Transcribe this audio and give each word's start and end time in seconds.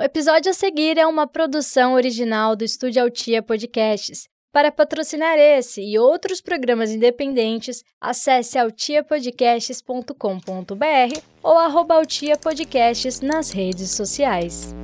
O 0.00 0.02
episódio 0.02 0.50
a 0.50 0.54
seguir 0.54 0.96
é 0.96 1.06
uma 1.06 1.26
produção 1.26 1.92
original 1.92 2.56
do 2.56 2.64
Estúdio 2.64 3.02
Altia 3.02 3.42
Podcasts. 3.42 4.26
Para 4.50 4.72
patrocinar 4.72 5.38
esse 5.38 5.82
e 5.82 5.98
outros 5.98 6.40
programas 6.40 6.90
independentes, 6.90 7.84
acesse 8.00 8.58
altiapodcasts.com.br 8.58 11.20
ou 11.42 11.58
arroba 11.58 11.96
Altia 11.96 12.38
Podcasts 12.38 13.20
nas 13.20 13.50
redes 13.50 13.90
sociais. 13.90 14.74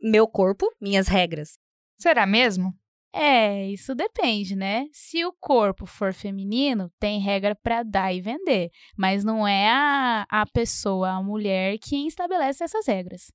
Meu 0.00 0.28
corpo, 0.28 0.72
minhas 0.80 1.08
regras. 1.08 1.58
Será 1.98 2.24
mesmo? 2.24 2.72
É, 3.14 3.68
isso 3.68 3.94
depende, 3.94 4.56
né? 4.56 4.86
Se 4.90 5.22
o 5.24 5.32
corpo 5.38 5.84
for 5.84 6.14
feminino, 6.14 6.90
tem 6.98 7.20
regra 7.20 7.54
para 7.54 7.82
dar 7.82 8.12
e 8.12 8.22
vender, 8.22 8.70
mas 8.96 9.22
não 9.22 9.46
é 9.46 9.68
a, 9.68 10.26
a 10.30 10.46
pessoa, 10.46 11.10
a 11.10 11.22
mulher, 11.22 11.76
quem 11.78 12.06
estabelece 12.06 12.64
essas 12.64 12.86
regras. 12.86 13.30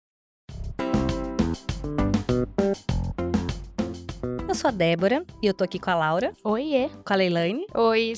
Eu 4.48 4.56
sou 4.56 4.70
a 4.70 4.72
Débora 4.72 5.24
e 5.44 5.48
eu 5.48 5.54
tô 5.54 5.64
aqui 5.64 5.78
com 5.78 5.92
a 5.92 5.96
Laura, 5.96 6.34
Oiê! 6.44 6.90
com 7.06 7.14
a 7.14 7.16
Leilane, 7.16 7.68
Oi. 7.76 8.14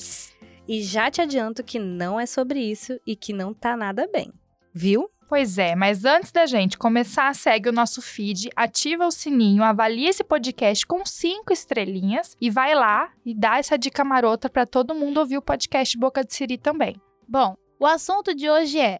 e 0.66 0.82
já 0.82 1.10
te 1.10 1.20
adianto 1.20 1.62
que 1.62 1.78
não 1.78 2.18
é 2.18 2.24
sobre 2.24 2.60
isso 2.60 2.98
e 3.06 3.14
que 3.14 3.34
não 3.34 3.52
tá 3.52 3.76
nada 3.76 4.08
bem. 4.10 4.32
Viu? 4.72 5.10
Pois 5.30 5.58
é, 5.58 5.76
mas 5.76 6.04
antes 6.04 6.32
da 6.32 6.44
gente 6.44 6.76
começar, 6.76 7.32
segue 7.36 7.68
o 7.68 7.72
nosso 7.72 8.02
feed, 8.02 8.50
ativa 8.56 9.06
o 9.06 9.12
sininho, 9.12 9.62
avalia 9.62 10.10
esse 10.10 10.24
podcast 10.24 10.84
com 10.84 11.06
cinco 11.06 11.52
estrelinhas 11.52 12.36
e 12.40 12.50
vai 12.50 12.74
lá 12.74 13.12
e 13.24 13.32
dá 13.32 13.56
essa 13.56 13.78
dica 13.78 14.02
marota 14.02 14.50
para 14.50 14.66
todo 14.66 14.92
mundo 14.92 15.18
ouvir 15.18 15.38
o 15.38 15.42
podcast 15.42 15.96
Boca 15.96 16.24
de 16.24 16.34
Siri 16.34 16.58
também. 16.58 17.00
Bom, 17.28 17.54
o 17.78 17.86
assunto 17.86 18.34
de 18.34 18.50
hoje 18.50 18.80
é: 18.80 18.98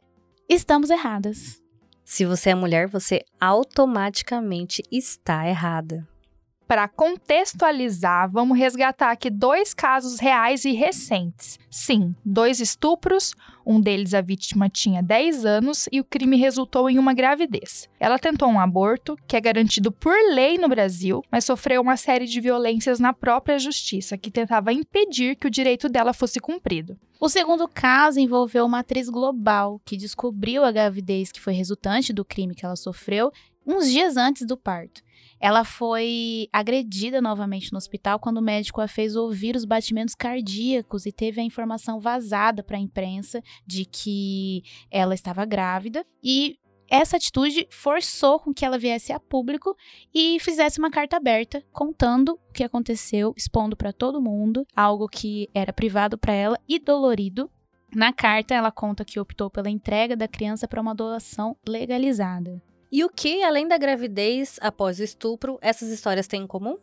estamos 0.48 0.88
erradas. 0.88 1.61
Se 2.05 2.24
você 2.24 2.51
é 2.51 2.55
mulher, 2.55 2.87
você 2.87 3.24
automaticamente 3.41 4.85
está 4.88 5.49
errada. 5.49 6.09
Para 6.71 6.87
contextualizar, 6.87 8.30
vamos 8.30 8.57
resgatar 8.57 9.10
aqui 9.10 9.29
dois 9.29 9.74
casos 9.74 10.21
reais 10.21 10.65
e 10.65 10.71
recentes. 10.71 11.59
Sim, 11.69 12.15
dois 12.24 12.60
estupros, 12.60 13.35
um 13.71 13.80
deles 13.80 14.15
a 14.15 14.21
vítima 14.21 14.68
tinha 14.68 15.01
10 15.01 15.45
anos 15.45 15.88
e 15.93 16.01
o 16.01 16.04
crime 16.04 16.37
resultou 16.37 16.90
em 16.90 16.99
uma 16.99 17.15
gravidez. 17.15 17.88
Ela 18.01 18.18
tentou 18.18 18.49
um 18.49 18.59
aborto, 18.59 19.16
que 19.29 19.37
é 19.37 19.40
garantido 19.40 19.93
por 19.93 20.15
lei 20.35 20.59
no 20.59 20.68
Brasil, 20.68 21.23
mas 21.30 21.45
sofreu 21.45 21.80
uma 21.80 21.96
série 21.96 22.26
de 22.26 22.41
violências 22.41 22.98
na 22.98 23.13
própria 23.13 23.60
justiça, 23.60 24.18
que 24.18 24.29
tentava 24.29 24.73
impedir 24.73 25.37
que 25.37 25.46
o 25.46 25.51
direito 25.51 25.88
dela 25.88 26.13
fosse 26.13 26.41
cumprido. 26.41 26.98
O 27.21 27.29
segundo 27.29 27.68
caso 27.68 28.18
envolveu 28.18 28.66
uma 28.66 28.80
atriz 28.80 29.09
global 29.09 29.80
que 29.85 29.96
descobriu 29.96 30.65
a 30.65 30.73
gravidez 30.73 31.30
que 31.30 31.41
foi 31.41 31.52
resultante 31.52 32.13
do 32.13 32.24
crime 32.24 32.57
que 32.57 32.66
ela 32.66 32.74
sofreu 32.74 33.30
uns 33.65 33.88
dias 33.88 34.16
antes 34.16 34.45
do 34.45 34.57
parto. 34.57 35.01
Ela 35.41 35.65
foi 35.65 36.49
agredida 36.52 37.23
novamente 37.23 37.73
no 37.73 37.79
hospital 37.79 38.21
quando 38.21 38.37
o 38.37 38.43
médico 38.43 38.80
a 38.80 38.87
fez 38.87 39.16
ouvir 39.16 39.57
os 39.57 39.65
batimentos 39.65 40.15
cardíacos 40.15 41.07
e 41.07 41.13
teve 41.13 41.41
a 41.41 41.45
informação 41.45 41.99
vazada 41.99 42.63
para 42.63 42.77
a 42.77 42.80
imprensa 42.80 43.43
de 43.66 43.87
que 43.87 44.63
ela 44.91 45.15
estava 45.15 45.47
grávida 45.47 46.05
e 46.23 46.59
essa 46.91 47.16
atitude 47.16 47.69
forçou 47.71 48.41
com 48.41 48.52
que 48.52 48.65
ela 48.65 48.77
viesse 48.77 49.13
a 49.13 49.21
público 49.21 49.77
e 50.13 50.38
fizesse 50.41 50.80
uma 50.80 50.91
carta 50.91 51.16
aberta 51.16 51.65
contando 51.73 52.32
o 52.49 52.52
que 52.52 52.65
aconteceu, 52.65 53.32
expondo 53.37 53.77
para 53.77 53.93
todo 53.93 54.21
mundo 54.21 54.66
algo 54.75 55.09
que 55.09 55.49
era 55.54 55.73
privado 55.73 56.19
para 56.19 56.32
ela 56.32 56.59
e 56.69 56.80
dolorido. 56.80 57.49
Na 57.95 58.13
carta, 58.13 58.54
ela 58.54 58.73
conta 58.73 59.04
que 59.04 59.21
optou 59.21 59.49
pela 59.49 59.71
entrega 59.71 60.16
da 60.16 60.27
criança 60.27 60.66
para 60.66 60.80
uma 60.80 60.95
doação 60.95 61.57
legalizada. 61.66 62.60
E 62.93 63.05
o 63.05 63.09
que, 63.09 63.43
além 63.45 63.69
da 63.69 63.79
gravidez 63.79 64.59
após 64.60 64.99
o 64.99 65.05
estupro, 65.05 65.59
essas 65.62 65.91
histórias 65.91 66.27
têm 66.27 66.43
em 66.43 66.47
comum? 66.47 66.77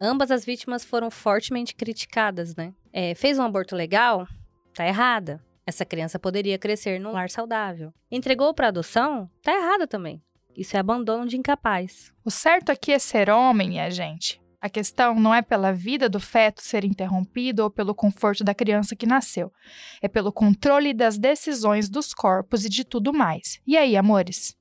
Ambas 0.00 0.30
as 0.30 0.44
vítimas 0.44 0.84
foram 0.84 1.10
fortemente 1.10 1.74
criticadas, 1.74 2.54
né? 2.54 2.72
É, 2.92 3.14
fez 3.16 3.38
um 3.38 3.42
aborto 3.42 3.74
legal? 3.74 4.28
Tá 4.72 4.86
errada. 4.86 5.44
Essa 5.66 5.84
criança 5.84 6.18
poderia 6.18 6.58
crescer 6.58 7.00
num 7.00 7.10
lar 7.10 7.28
saudável. 7.28 7.92
Entregou 8.10 8.54
para 8.54 8.68
adoção? 8.68 9.28
Tá 9.42 9.52
errada 9.52 9.86
também. 9.86 10.22
Isso 10.56 10.76
é 10.76 10.80
abandono 10.80 11.26
de 11.26 11.36
incapaz. 11.36 12.12
O 12.24 12.30
certo 12.30 12.70
aqui 12.70 12.92
é 12.92 12.98
ser 12.98 13.28
homem, 13.28 13.68
minha 13.68 13.90
gente. 13.90 14.40
A 14.60 14.68
questão 14.68 15.16
não 15.16 15.34
é 15.34 15.42
pela 15.42 15.72
vida 15.72 16.08
do 16.08 16.20
feto 16.20 16.62
ser 16.62 16.84
interrompido 16.84 17.64
ou 17.64 17.70
pelo 17.70 17.96
conforto 17.96 18.44
da 18.44 18.54
criança 18.54 18.94
que 18.94 19.06
nasceu. 19.06 19.52
É 20.00 20.06
pelo 20.06 20.32
controle 20.32 20.94
das 20.94 21.18
decisões 21.18 21.88
dos 21.88 22.14
corpos 22.14 22.64
e 22.64 22.68
de 22.68 22.84
tudo 22.84 23.12
mais. 23.12 23.60
E 23.66 23.76
aí, 23.76 23.96
amores? 23.96 24.56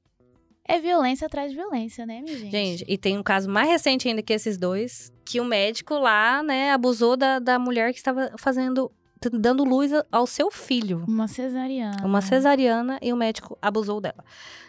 É 0.74 0.80
violência 0.80 1.28
atrás 1.28 1.52
de 1.52 1.58
violência, 1.58 2.06
né, 2.06 2.22
minha 2.22 2.38
gente? 2.38 2.52
Gente, 2.52 2.86
e 2.88 2.98
tem 2.98 3.18
um 3.18 3.24
caso 3.24 3.50
mais 3.50 3.68
recente 3.70 4.08
ainda 4.08 4.22
que 4.22 4.32
esses 4.34 4.58
dois, 4.58 5.12
que 5.26 5.40
o 5.42 5.46
médico 5.46 5.96
lá, 5.98 6.42
né, 6.44 6.72
abusou 6.72 7.18
da, 7.18 7.40
da 7.40 7.60
mulher 7.60 7.92
que 7.92 8.00
estava 8.00 8.32
fazendo, 8.38 8.92
dando 9.34 9.64
luz 9.64 9.92
ao 10.12 10.26
seu 10.26 10.50
filho. 10.50 11.04
Uma 11.08 11.28
cesariana. 11.28 12.06
Uma 12.06 12.22
cesariana 12.22 12.98
e 13.02 13.12
o 13.12 13.18
médico 13.18 13.58
abusou 13.62 14.00
dela. 14.00 14.24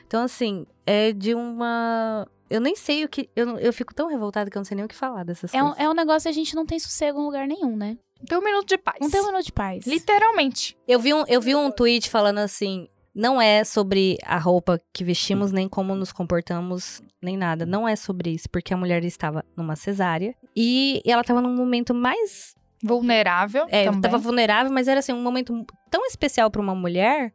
Então, 0.06 0.22
assim, 0.24 0.66
é 0.84 1.12
de 1.12 1.34
uma. 1.34 2.26
Eu 2.50 2.60
nem 2.60 2.76
sei 2.76 3.02
o 3.04 3.08
que. 3.08 3.30
Eu, 3.34 3.46
não- 3.46 3.58
eu 3.58 3.72
fico 3.72 3.94
tão 3.94 4.08
revoltada 4.08 4.50
que 4.50 4.56
eu 4.58 4.60
não 4.60 4.64
sei 4.64 4.74
nem 4.74 4.84
o 4.84 4.88
que 4.88 4.94
falar 4.94 5.24
dessas 5.24 5.54
É 5.54 5.62
um, 5.62 5.68
coisas. 5.68 5.82
é 5.84 5.88
um 5.88 5.94
negócio 5.94 6.22
que 6.24 6.28
a 6.28 6.32
gente 6.32 6.54
não 6.54 6.66
tem 6.66 6.78
sossego 6.78 7.18
em 7.18 7.24
lugar 7.24 7.48
nenhum, 7.48 7.74
né? 7.76 7.96
Tem 8.28 8.36
um 8.36 8.42
minuto 8.44 8.66
de 8.68 8.76
paz. 8.76 8.98
Não 9.00 9.08
tem 9.10 9.22
um 9.22 9.26
minuto 9.26 9.44
de 9.46 9.52
paz. 9.52 9.86
Literalmente. 9.86 10.76
Eu, 10.86 11.00
vi 11.00 11.14
um, 11.14 11.24
eu 11.26 11.40
vi 11.40 11.54
um 11.56 11.70
tweet 11.70 12.10
falando 12.10 12.38
assim. 12.38 12.88
Não 13.14 13.40
é 13.40 13.62
sobre 13.62 14.16
a 14.24 14.38
roupa 14.38 14.80
que 14.92 15.04
vestimos, 15.04 15.52
nem 15.52 15.68
como 15.68 15.94
nos 15.94 16.12
comportamos, 16.12 17.02
nem 17.22 17.36
nada. 17.36 17.66
Não 17.66 17.86
é 17.86 17.94
sobre 17.94 18.30
isso, 18.30 18.48
porque 18.50 18.72
a 18.72 18.76
mulher 18.76 19.04
estava 19.04 19.44
numa 19.56 19.76
cesárea 19.76 20.34
e 20.56 21.02
ela 21.04 21.20
estava 21.20 21.40
num 21.40 21.54
momento 21.54 21.92
mais 21.94 22.54
Vulnerável 22.84 23.66
É, 23.68 23.84
também. 23.84 24.00
tava 24.00 24.18
vulnerável, 24.18 24.72
mas 24.72 24.88
era 24.88 24.98
assim, 24.98 25.12
um 25.12 25.22
momento 25.22 25.64
tão 25.88 26.04
especial 26.06 26.50
para 26.50 26.60
uma 26.60 26.74
mulher, 26.74 27.32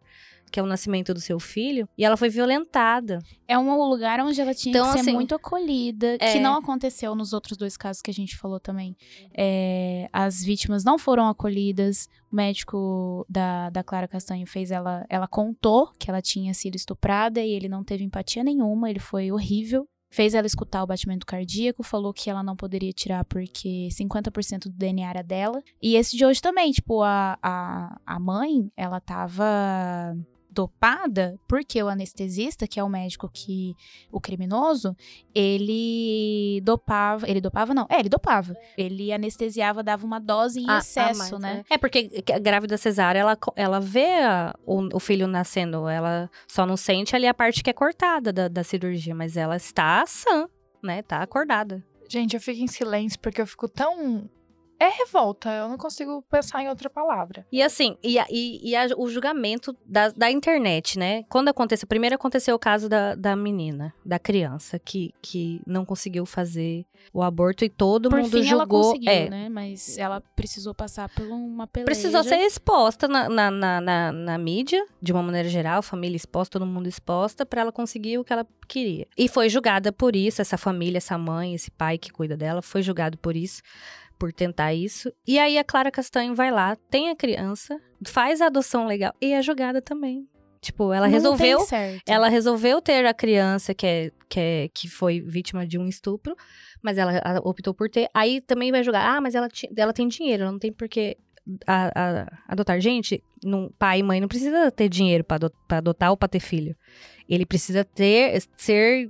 que 0.52 0.60
é 0.60 0.64
o 0.64 0.66
nascimento 0.66 1.14
do 1.14 1.20
seu 1.20 1.40
filho, 1.40 1.88
e 1.98 2.04
ela 2.04 2.18
foi 2.18 2.30
violentada. 2.30 3.20
É 3.48 3.58
um 3.58 3.84
lugar 3.90 4.20
onde 4.20 4.40
ela 4.40 4.54
tinha 4.54 4.72
Então, 4.72 4.86
que 4.88 4.94
ser 4.94 5.00
assim, 5.00 5.14
muito 5.14 5.36
acolhida, 5.36 6.18
é. 6.20 6.34
que 6.34 6.40
não 6.40 6.56
aconteceu 6.56 7.16
nos 7.16 7.34
outros 7.34 7.58
dois 7.58 7.78
casos 7.78 8.02
que 8.02 8.12
a 8.12 8.14
gente 8.14 8.38
falou 8.38 8.60
também. 8.60 8.96
É, 9.34 10.10
as 10.12 10.44
vítimas 10.44 10.84
não 10.84 10.98
foram 10.98 11.28
acolhidas. 11.28 12.10
O 12.32 12.36
médico 12.36 13.26
da, 13.30 13.70
da 13.70 13.84
Clara 13.84 14.08
Castanho 14.08 14.46
fez 14.46 14.72
ela. 14.72 15.06
Ela 15.10 15.28
contou 15.28 15.92
que 15.98 16.10
ela 16.10 16.22
tinha 16.22 16.54
sido 16.54 16.76
estuprada 16.76 17.42
e 17.42 17.52
ele 17.52 17.70
não 17.70 17.84
teve 17.84 18.04
empatia 18.04 18.44
nenhuma, 18.44 18.90
ele 18.90 19.00
foi 19.00 19.32
horrível. 19.32 19.88
Fez 20.10 20.34
ela 20.34 20.48
escutar 20.48 20.84
o 20.84 20.88
batimento 20.88 21.26
cardíaco, 21.26 21.84
falou 21.84 22.14
que 22.14 22.30
ela 22.30 22.42
não 22.42 22.56
poderia 22.56 22.94
tirar 22.94 23.26
porque 23.26 23.90
50% 23.92 24.64
do 24.64 24.70
DNA 24.70 25.10
era 25.10 25.22
dela. 25.22 25.62
E 25.82 25.96
esse 25.96 26.16
de 26.16 26.26
hoje 26.26 26.42
também, 26.42 26.72
tipo, 26.72 27.02
a, 27.02 27.38
a, 27.44 28.00
a 28.06 28.20
mãe, 28.20 28.72
ela 28.76 29.02
tava 29.02 30.18
dopada 30.58 31.40
porque 31.48 31.82
o 31.84 31.88
anestesista, 31.88 32.68
que 32.68 32.80
é 32.80 32.84
o 32.84 32.90
médico 32.90 33.30
que 33.32 33.76
o 34.12 34.20
criminoso, 34.20 34.96
ele 35.36 36.60
dopava, 36.64 37.30
ele 37.30 37.40
dopava 37.40 37.74
não, 37.74 37.86
é, 37.90 38.00
ele 38.00 38.10
dopava. 38.10 38.56
Ele 38.76 39.14
anestesiava, 39.14 39.84
dava 39.84 40.06
uma 40.06 40.20
dose 40.20 40.60
em 40.60 40.66
Ah, 40.68 40.76
ah, 40.76 40.78
excesso, 40.80 41.20
mas, 41.34 41.42
né? 41.42 41.64
É, 41.70 41.76
É 41.76 41.78
porque 41.78 42.10
a 42.34 42.40
grávida 42.40 42.76
cesárea, 42.78 43.20
ela, 43.20 43.38
ela 43.56 43.80
vê 43.80 44.08
a- 44.24 44.56
o, 44.66 44.96
o 44.96 45.00
filho 45.00 45.28
nascendo, 45.28 45.88
ela 45.88 46.30
só 46.48 46.66
não 46.66 46.76
sente 46.76 47.16
ali 47.16 47.28
a 47.28 47.34
parte 47.34 47.64
que 47.64 47.70
é 47.70 47.74
cortada 47.74 48.34
da, 48.34 48.48
da 48.48 48.64
cirurgia, 48.64 49.14
mas 49.14 49.38
ela 49.38 49.56
está 49.58 50.04
sã, 50.08 50.48
né? 50.82 51.04
Tá 51.04 51.22
acordada. 51.22 51.84
Gente, 52.10 52.36
eu 52.36 52.42
fico 52.42 52.62
em 52.62 52.68
silêncio 52.68 53.20
porque 53.20 53.42
eu 53.42 53.46
fico 53.48 53.68
tão. 53.68 54.28
É 54.80 54.90
revolta, 54.90 55.50
eu 55.52 55.68
não 55.68 55.78
consigo 55.78 56.22
pensar 56.30 56.62
em 56.62 56.70
outra 56.70 56.90
palavra. 56.90 57.46
E 57.52 57.64
assim, 57.64 57.98
e, 58.04 58.18
e, 58.30 58.70
e 58.72 58.76
a- 58.76 58.88
o 58.96 59.10
julgamento 59.10 59.76
da, 59.86 60.10
da 60.10 60.30
internet, 60.30 61.00
né? 61.00 61.24
Quando 61.30 61.50
aconteceu, 61.50 61.88
primeiro 61.88 62.16
aconteceu 62.16 62.56
o 62.56 62.60
caso 62.60 62.88
da, 62.88 63.16
da 63.16 63.36
menina, 63.36 63.94
da 64.06 64.20
criança, 64.20 64.78
que, 64.78 65.14
que 65.22 65.62
não 65.66 65.84
conseguiu 65.84 66.26
fazer 66.26 66.86
o 67.14 67.24
aborto 67.24 67.66
e 67.66 67.70
todo 67.70 68.10
Por 68.10 68.20
mundo 68.20 68.32
fim, 68.32 68.48
ela 68.50 68.60
julgou. 68.64 68.84
conseguiu, 68.92 69.12
é, 69.12 69.30
né? 69.30 69.50
Mas 69.50 69.98
ela 69.98 70.22
precisou 70.36 70.76
passar 70.76 71.10
por 71.10 71.26
uma 71.26 71.66
peleja. 71.66 71.86
Precisou 71.86 72.24
ser 72.24 72.38
exposta 72.38 73.08
na, 73.08 73.28
na, 73.30 73.50
na, 73.52 73.82
na- 73.82 74.12
na 74.12 74.38
mídia, 74.38 74.86
de 75.02 75.12
uma 75.12 75.24
maneira 75.24 75.50
geral, 75.50 75.82
família 75.82 76.16
exposta, 76.16 76.60
todo 76.60 76.68
mundo 76.70 76.88
exposta, 76.88 77.46
pra 77.46 77.62
ela 77.62 77.72
conseguir 77.72 78.18
o 78.20 78.24
que 78.24 78.32
ela 78.34 78.46
queria. 78.68 79.08
E 79.18 79.28
foi 79.28 79.50
julgada 79.50 79.92
por 79.92 80.16
isso, 80.16 80.42
essa 80.42 80.58
família, 80.58 80.98
essa 80.98 81.18
mãe, 81.18 81.56
esse 81.56 81.72
pai 81.72 81.98
que 81.98 82.12
cuida 82.12 82.38
dela, 82.38 82.62
foi 82.62 82.82
julgado 82.84 83.18
por 83.18 83.36
isso, 83.36 83.62
por 84.18 84.34
tentar 84.34 84.74
isso. 84.74 85.12
E 85.26 85.38
aí 85.40 85.58
a 85.58 85.64
Clara 85.64 85.92
Castanho 85.92 86.34
vai 86.36 86.52
lá, 86.52 86.76
tem 86.90 87.10
a 87.10 87.16
criança, 87.16 87.80
faz 88.08 88.42
a 88.42 88.48
adoção 88.48 88.86
legal 88.88 89.14
e 89.22 89.34
é 89.34 89.42
julgada 89.42 89.82
também. 89.82 90.28
Tipo, 90.60 90.92
ela 90.92 91.06
Não 91.08 91.14
resolveu. 91.14 91.60
Ela 92.06 92.28
resolveu 92.30 92.82
ter 92.82 93.06
a 93.06 93.14
criança 93.14 93.74
que, 93.76 93.86
é, 93.86 94.12
que, 94.28 94.40
é, 94.40 94.70
que 94.74 94.88
foi 94.90 95.22
vítima 95.22 95.66
de 95.68 95.78
um 95.78 95.88
estupro, 95.88 96.36
mas 96.82 96.98
ela 96.98 97.22
optou 97.44 97.74
por 97.74 97.90
ter. 97.90 98.10
Aí 98.14 98.42
também 98.42 98.72
vai 98.72 98.84
julgar, 98.84 99.08
ah, 99.18 99.22
mas 99.22 99.36
ela, 99.36 99.48
ela 99.78 99.94
tem 99.94 100.08
dinheiro, 100.08 100.44
ela 100.44 100.52
não 100.52 100.60
tem 100.60 100.74
por 100.74 100.90
que 100.90 101.16
a- 101.66 101.92
a- 101.96 102.38
adotar. 102.48 102.82
Gente, 102.82 103.24
não, 103.44 103.72
pai 103.78 104.00
e 104.00 104.04
mãe 104.04 104.20
não 104.20 104.28
precisa 104.28 104.72
ter 104.72 104.90
dinheiro 104.90 105.24
pra 105.24 105.38
adotar 105.78 106.10
ou 106.10 106.18
pra 106.18 106.28
ter 106.28 106.40
filho. 106.40 106.76
Ele 107.30 107.46
precisa 107.46 107.86
ter, 107.86 108.42
ser, 108.58 109.10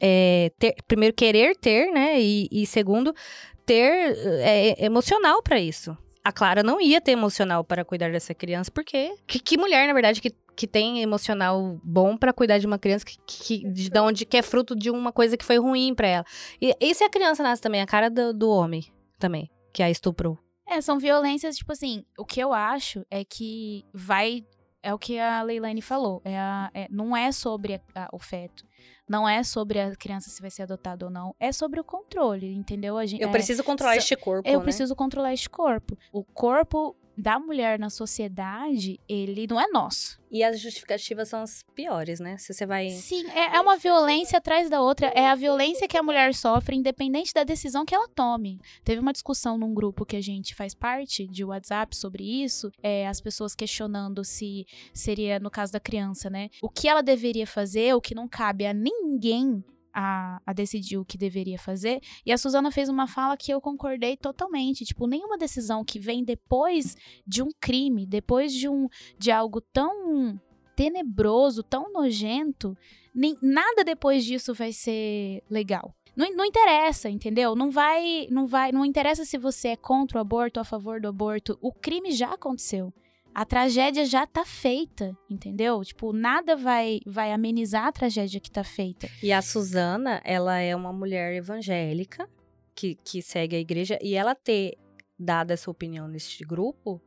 é, 0.00 0.50
ter- 0.58 0.74
primeiro 0.88 1.14
querer 1.14 1.56
ter, 1.56 1.92
né? 1.92 2.20
E, 2.20 2.48
e 2.50 2.66
segundo, 2.66 3.14
ter 3.64 4.16
é, 4.40 4.84
emocional 4.84 5.42
pra 5.42 5.60
isso. 5.60 5.96
A 6.24 6.30
Clara 6.30 6.62
não 6.62 6.80
ia 6.80 7.00
ter 7.00 7.12
emocional 7.12 7.64
para 7.64 7.84
cuidar 7.84 8.12
dessa 8.12 8.32
criança, 8.32 8.70
porque 8.70 9.14
que, 9.26 9.40
que 9.40 9.58
mulher, 9.58 9.88
na 9.88 9.92
verdade, 9.92 10.20
que, 10.20 10.30
que 10.54 10.68
tem 10.68 11.02
emocional 11.02 11.80
bom 11.82 12.16
pra 12.16 12.32
cuidar 12.32 12.58
de 12.58 12.66
uma 12.66 12.78
criança 12.78 13.04
que, 13.04 13.18
que 13.26 13.68
de, 13.68 13.90
de 13.90 13.98
onde 13.98 14.24
que 14.24 14.36
é 14.36 14.42
fruto 14.42 14.76
de 14.76 14.88
uma 14.88 15.10
coisa 15.10 15.36
que 15.36 15.44
foi 15.44 15.58
ruim 15.58 15.94
pra 15.94 16.06
ela. 16.06 16.24
E, 16.60 16.76
e 16.80 16.94
se 16.94 17.02
a 17.02 17.10
criança 17.10 17.42
nasce 17.42 17.60
também, 17.60 17.80
a 17.80 17.86
cara 17.86 18.08
do, 18.08 18.32
do 18.32 18.48
homem 18.48 18.84
também, 19.18 19.50
que 19.72 19.82
a 19.82 19.90
estuprou. 19.90 20.38
É, 20.66 20.80
são 20.80 20.98
violências, 20.98 21.56
tipo 21.56 21.72
assim, 21.72 22.04
o 22.16 22.24
que 22.24 22.40
eu 22.40 22.52
acho 22.52 23.04
é 23.10 23.24
que 23.24 23.84
vai. 23.92 24.44
É 24.82 24.92
o 24.92 24.98
que 24.98 25.18
a 25.18 25.42
Leilani 25.42 25.80
falou. 25.80 26.20
É 26.24 26.36
a- 26.38 26.70
é- 26.74 26.88
não 26.90 27.16
é 27.16 27.30
sobre 27.30 27.74
a- 27.74 27.80
a- 28.04 28.08
o 28.12 28.18
feto. 28.18 28.64
Não 29.08 29.28
é 29.28 29.42
sobre 29.44 29.78
a 29.80 29.94
criança 29.94 30.30
se 30.30 30.40
vai 30.40 30.50
ser 30.50 30.62
adotada 30.62 31.04
ou 31.04 31.10
não. 31.10 31.34
É 31.38 31.52
sobre 31.52 31.78
o 31.78 31.84
controle, 31.84 32.52
entendeu? 32.54 32.96
A 32.96 33.04
gente, 33.06 33.22
Eu 33.22 33.28
é, 33.28 33.32
preciso 33.32 33.62
controlar 33.62 33.92
so- 33.94 33.98
este 33.98 34.16
corpo, 34.16 34.48
Eu 34.48 34.58
né? 34.58 34.64
preciso 34.64 34.96
controlar 34.96 35.32
este 35.34 35.48
corpo. 35.50 35.96
O 36.12 36.24
corpo 36.24 36.96
da 37.16 37.38
mulher 37.38 37.78
na 37.78 37.90
sociedade, 37.90 38.98
ele 39.08 39.46
não 39.46 39.60
é 39.60 39.68
nosso. 39.68 40.20
E 40.30 40.42
as 40.42 40.58
justificativas 40.58 41.28
são 41.28 41.42
as 41.42 41.62
piores, 41.74 42.18
né? 42.18 42.38
Se 42.38 42.54
você 42.54 42.64
vai... 42.64 42.88
Sim, 42.88 43.28
é, 43.32 43.56
é 43.56 43.60
uma 43.60 43.76
violência 43.76 44.38
atrás 44.38 44.70
da 44.70 44.80
outra. 44.80 45.08
É 45.08 45.28
a 45.28 45.34
violência 45.34 45.86
que 45.86 45.96
a 45.96 46.02
mulher 46.02 46.34
sofre, 46.34 46.74
independente 46.74 47.34
da 47.34 47.44
decisão 47.44 47.84
que 47.84 47.94
ela 47.94 48.08
tome. 48.08 48.58
Teve 48.82 48.98
uma 48.98 49.12
discussão 49.12 49.58
num 49.58 49.74
grupo 49.74 50.06
que 50.06 50.16
a 50.16 50.22
gente 50.22 50.54
faz 50.54 50.74
parte 50.74 51.26
de 51.26 51.44
WhatsApp 51.44 51.94
sobre 51.94 52.24
isso. 52.24 52.70
É, 52.82 53.06
as 53.06 53.20
pessoas 53.20 53.54
questionando 53.54 54.24
se 54.24 54.64
seria, 54.94 55.38
no 55.38 55.50
caso 55.50 55.70
da 55.70 55.80
criança, 55.80 56.30
né? 56.30 56.48
O 56.62 56.70
que 56.70 56.88
ela 56.88 57.02
deveria 57.02 57.46
fazer, 57.46 57.94
o 57.94 58.00
que 58.00 58.14
não 58.14 58.26
cabe 58.26 58.66
a 58.66 58.72
ninguém. 58.72 59.62
A, 59.94 60.40
a 60.46 60.52
decidir 60.52 60.96
o 60.96 61.04
que 61.04 61.18
deveria 61.18 61.58
fazer. 61.58 62.00
E 62.24 62.32
a 62.32 62.38
Suzana 62.38 62.70
fez 62.70 62.88
uma 62.88 63.06
fala 63.06 63.36
que 63.36 63.52
eu 63.52 63.60
concordei 63.60 64.16
totalmente. 64.16 64.84
Tipo, 64.84 65.06
nenhuma 65.06 65.36
decisão 65.36 65.84
que 65.84 65.98
vem 65.98 66.24
depois 66.24 66.96
de 67.26 67.42
um 67.42 67.50
crime, 67.60 68.06
depois 68.06 68.54
de 68.54 68.68
um 68.68 68.88
de 69.18 69.30
algo 69.30 69.60
tão 69.60 70.40
tenebroso, 70.74 71.62
tão 71.62 71.92
nojento, 71.92 72.76
nem, 73.14 73.36
nada 73.42 73.84
depois 73.84 74.24
disso 74.24 74.54
vai 74.54 74.72
ser 74.72 75.42
legal. 75.50 75.94
Não, 76.14 76.30
não 76.34 76.44
interessa, 76.44 77.08
entendeu? 77.08 77.54
Não 77.54 77.70
vai, 77.70 78.26
não 78.30 78.46
vai, 78.46 78.70
não 78.70 78.84
interessa 78.84 79.24
se 79.24 79.38
você 79.38 79.68
é 79.68 79.76
contra 79.76 80.18
o 80.18 80.20
aborto 80.20 80.60
a 80.60 80.64
favor 80.64 81.00
do 81.00 81.08
aborto. 81.08 81.58
O 81.60 81.72
crime 81.72 82.12
já 82.12 82.32
aconteceu. 82.32 82.92
A 83.34 83.44
tragédia 83.46 84.04
já 84.04 84.26
tá 84.26 84.44
feita, 84.44 85.16
entendeu? 85.28 85.82
Tipo, 85.82 86.12
nada 86.12 86.54
vai 86.54 87.00
vai 87.06 87.32
amenizar 87.32 87.86
a 87.86 87.92
tragédia 87.92 88.40
que 88.40 88.50
tá 88.50 88.62
feita. 88.62 89.08
E 89.22 89.32
a 89.32 89.40
Suzana, 89.40 90.20
ela 90.24 90.58
é 90.58 90.76
uma 90.76 90.92
mulher 90.92 91.34
evangélica 91.34 92.28
que, 92.74 92.94
que 92.96 93.22
segue 93.22 93.56
a 93.56 93.58
igreja. 93.58 93.98
E 94.02 94.14
ela 94.14 94.34
ter 94.34 94.76
dado 95.18 95.52
essa 95.52 95.70
opinião 95.70 96.08
neste 96.08 96.44
grupo 96.44 97.00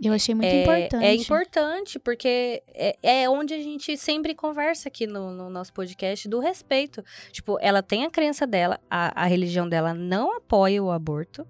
Eu 0.00 0.12
achei 0.12 0.34
muito 0.34 0.48
é, 0.48 0.62
importante. 0.62 1.04
é 1.04 1.14
importante, 1.14 1.98
porque 1.98 2.62
é, 2.68 2.96
é 3.02 3.28
onde 3.28 3.52
a 3.52 3.58
gente 3.58 3.96
sempre 3.96 4.34
conversa 4.34 4.88
aqui 4.88 5.06
no, 5.06 5.32
no 5.32 5.50
nosso 5.50 5.72
podcast 5.72 6.28
do 6.28 6.40
respeito. 6.40 7.04
Tipo, 7.30 7.58
ela 7.60 7.82
tem 7.82 8.04
a 8.04 8.10
crença 8.10 8.46
dela, 8.46 8.80
a, 8.90 9.22
a 9.22 9.26
religião 9.26 9.68
dela 9.68 9.92
não 9.92 10.36
apoia 10.36 10.82
o 10.82 10.90
aborto, 10.90 11.46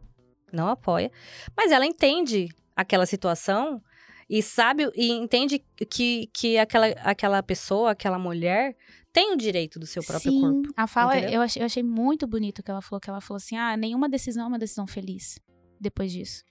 não 0.53 0.69
apoia, 0.69 1.11
mas 1.57 1.71
ela 1.71 1.87
entende 1.87 2.49
aquela 2.77 3.07
situação 3.07 3.83
e 4.35 4.43
sabe 4.43 4.91
e 4.97 5.11
entende 5.13 5.63
que, 5.91 6.29
que 6.33 6.57
aquela, 6.57 6.87
aquela 7.05 7.43
pessoa, 7.43 7.91
aquela 7.91 8.19
mulher 8.19 8.75
tem 9.13 9.33
o 9.35 9.37
direito 9.37 9.79
do 9.79 9.87
seu 9.87 10.03
próprio 10.03 10.33
Sim, 10.33 10.41
corpo. 10.41 10.73
a 10.75 10.87
fala, 10.87 11.19
entendeu? 11.19 11.35
eu 11.35 11.43
achei, 11.43 11.61
eu 11.63 11.67
achei 11.67 11.83
muito 11.83 12.27
bonito 12.27 12.63
que 12.63 12.71
ela 12.71 12.81
falou, 12.81 12.99
que 12.99 13.11
ela 13.11 13.21
falou 13.21 13.37
assim, 13.37 13.57
ah, 13.57 13.77
nenhuma 13.77 14.09
decisão 14.09 14.45
é 14.45 14.49
uma 14.49 14.59
decisão 14.59 14.87
feliz 14.87 15.39
depois 15.79 16.11
disso. 16.11 16.43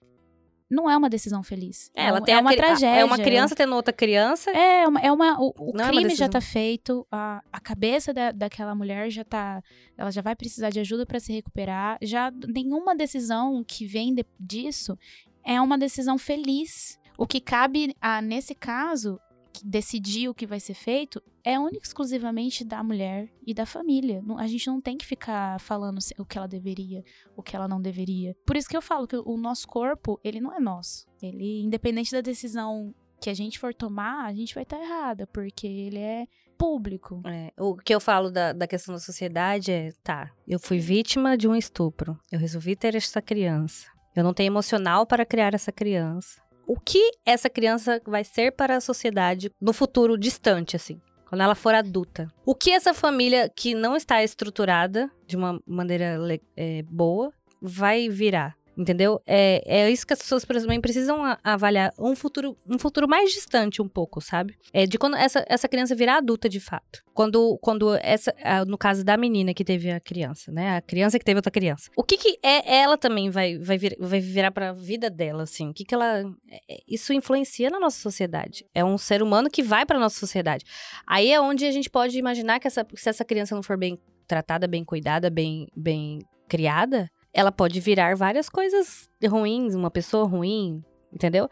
Não 0.69 0.89
é 0.89 0.95
uma 0.95 1.10
decisão 1.10 1.44
feliz. 1.44 1.89
É, 1.95 2.06
ela 2.06 2.19
um- 2.19 2.24
tem 2.24 2.36
é 2.36 2.39
uma 2.39 2.56
tragédia. 2.56 3.01
É 3.01 3.04
uma 3.04 3.18
criança 3.18 3.54
tendo 3.56 3.75
outra 3.75 3.92
criança. 3.92 4.51
É, 4.51 4.88
uma, 4.88 5.00
é 5.01 5.12
uma, 5.12 5.38
o, 5.38 5.51
o 5.60 5.74
Não 5.74 5.84
é 5.84 5.88
crime 5.89 6.04
já 6.04 6.27
decisão. 6.27 6.30
tá 6.30 6.39
feito, 6.39 7.06
a, 7.12 7.42
a 7.51 7.60
cabeça 7.60 8.13
da, 8.13 8.31
daquela 8.31 8.74
mulher 8.74 9.10
já 9.10 9.25
tá, 9.25 9.62
ela 9.98 10.10
já 10.12 10.22
vai 10.22 10.34
precisar 10.34 10.69
de 10.69 10.80
ajuda 10.80 11.06
para 11.06 11.19
se 11.19 11.34
recuperar. 11.34 11.98
Já 12.01 12.31
nenhuma 12.48 12.95
decisão 12.95 13.63
que 13.68 13.86
vem 13.86 14.13
de- 14.16 14.25
disso 14.39 14.98
é 15.44 15.60
uma 15.60 15.77
decisão 15.77 16.18
feliz. 16.18 16.98
O 17.18 17.28
que 17.28 17.40
cabe 17.40 17.96
a, 18.02 18.22
nesse 18.22 18.56
caso, 18.56 19.19
decidir 19.63 20.30
o 20.30 20.34
que 20.34 20.48
vai 20.48 20.60
ser 20.60 20.74
feito 20.74 21.22
é 21.44 21.60
único 21.60 21.84
e 21.84 21.88
exclusivamente 21.88 22.63
da 22.63 22.84
mulher 22.84 23.30
e 23.46 23.54
da 23.54 23.66
família. 23.66 24.24
A 24.38 24.48
gente 24.48 24.68
não 24.68 24.80
tem 24.80 24.98
que 24.98 25.06
ficar 25.06 25.60
falando 25.60 26.00
o 26.18 26.25
que 26.25 26.38
ela 26.38 26.48
deveria, 26.48 27.04
o 27.36 27.44
que 27.44 27.56
ela 27.56 27.68
não 27.68 27.81
deveria. 27.81 28.36
Por 28.46 28.56
isso 28.56 28.69
que 28.69 28.78
eu 28.78 28.81
falo 28.81 29.08
que 29.08 29.16
o 29.16 29.38
nosso 29.38 29.68
corpo, 29.68 30.19
ele 30.24 30.40
não 30.40 30.56
é 30.56 30.60
nosso. 30.60 31.08
Ele, 31.22 31.62
independente 31.62 32.12
da 32.12 32.22
decisão 32.22 32.94
que 33.19 33.30
a 33.30 33.34
gente 33.34 33.60
for 33.60 33.74
tomar, 33.74 34.25
a 34.25 34.34
gente 34.34 34.56
vai 34.56 34.63
estar 34.63 34.80
errada, 34.80 35.28
porque 35.28 35.68
ele 35.68 36.00
é 36.00 36.28
público. 36.58 37.22
É, 37.25 37.52
o 37.60 37.75
que 37.75 37.94
eu 37.94 38.00
falo 38.00 38.31
da, 38.31 38.52
da 38.52 38.68
questão 38.68 38.94
da 38.96 39.00
sociedade 39.00 39.72
é, 39.72 39.92
tá, 40.04 40.31
eu 40.48 40.60
fui 40.60 40.80
vítima 40.80 41.38
de 41.38 41.48
um 41.48 41.56
estupro, 41.56 42.18
eu 42.31 42.40
resolvi 42.40 42.75
ter 42.75 42.96
essa 42.96 43.22
criança, 43.22 43.88
eu 44.16 44.24
não 44.24 44.34
tenho 44.34 44.48
emocional 44.48 45.06
para 45.06 45.25
criar 45.25 45.54
essa 45.54 45.72
criança. 45.72 46.40
O 46.68 46.80
que 46.80 47.12
essa 47.25 47.50
criança 47.50 48.02
vai 48.06 48.24
ser 48.24 48.52
para 48.52 48.78
a 48.78 48.81
sociedade 48.81 49.52
no 49.60 49.74
futuro 49.74 50.18
distante, 50.18 50.75
assim? 50.75 51.02
Quando 51.28 51.42
ela 51.42 51.56
for 51.56 51.74
adulta. 51.74 52.28
O 52.46 52.54
que 52.54 52.72
essa 52.72 52.94
família 52.94 53.50
que 53.56 53.74
não 53.74 53.96
está 53.96 54.22
estruturada 54.24 55.10
de 55.25 55.38
uma 55.38 55.62
maneira 55.66 56.18
é, 56.58 56.84
boa 56.84 57.31
vai 57.62 58.10
virar? 58.10 58.58
Entendeu? 58.77 59.21
É, 59.27 59.62
é 59.65 59.91
isso 59.91 60.07
que 60.07 60.13
as 60.13 60.19
pessoas 60.19 60.44
também 60.44 60.79
precisam 60.79 61.19
avaliar 61.44 61.94
um 62.00 62.15
futuro, 62.15 62.57
um 62.68 62.79
futuro 62.79 63.07
mais 63.07 63.31
distante 63.31 63.81
um 63.81 63.88
pouco, 63.88 64.21
sabe? 64.21 64.56
É 64.73 64.85
de 64.85 64.97
quando 64.97 65.18
essa, 65.18 65.45
essa 65.47 65.68
criança 65.68 65.94
virar 65.94 66.18
adulta 66.18 66.47
de 66.47 66.59
fato. 66.59 67.03
Quando, 67.13 67.57
quando 67.62 67.94
essa, 67.95 68.33
no 68.68 68.77
caso 68.77 69.03
da 69.03 69.18
menina 69.18 69.53
que 69.53 69.65
teve 69.65 69.91
a 69.91 70.00
criança, 70.00 70.51
né? 70.51 70.77
A 70.77 70.81
criança 70.81 71.19
que 71.19 71.25
teve 71.25 71.38
outra 71.38 71.51
criança. 71.51 71.89
O 71.97 72.03
que 72.03 72.18
que 72.18 72.39
é, 72.41 72.77
ela 72.77 72.97
também 72.97 73.29
vai, 73.29 73.57
vai, 73.57 73.77
vir, 73.77 73.97
vai 74.00 74.19
virar 74.21 74.51
pra 74.51 74.71
vida 74.71 75.09
dela, 75.09 75.44
assim? 75.44 75.69
O 75.69 75.74
que 75.74 75.83
que 75.83 75.94
ela... 75.94 76.19
é- 76.50 76.74
é- 76.75 76.79
Isso 76.88 77.12
influencia 77.13 77.69
na 77.69 77.79
nossa 77.79 78.00
sociedade. 78.00 78.65
É 78.74 78.83
um 78.85 78.97
ser 78.97 79.21
humano 79.21 79.50
que 79.50 79.62
vai 79.62 79.85
pra 79.85 80.00
nossa 80.00 80.17
sociedade. 80.17 80.63
Aí 81.06 81.31
é 81.31 81.39
onde 81.41 81.65
a 81.65 81.71
gente 81.71 81.89
pode 81.89 82.17
imaginar 82.17 82.60
que 82.60 82.67
essa, 82.67 82.86
se 82.96 83.10
essa 83.10 83.25
criança 83.25 83.53
não 83.53 83.62
for 83.63 83.77
bem 83.77 84.00
tratada, 84.27 84.65
bem 84.67 84.84
cuidada, 84.86 85.29
bem, 85.29 85.67
bem 85.75 86.19
criada, 86.48 87.10
ela 87.33 87.51
pode 87.51 87.79
virar 87.79 88.15
várias 88.15 88.50
coisas 88.50 89.09
ruins, 89.23 89.75
uma 89.75 89.91
pessoa 89.91 90.25
ruim, 90.25 90.83
entendeu? 91.13 91.50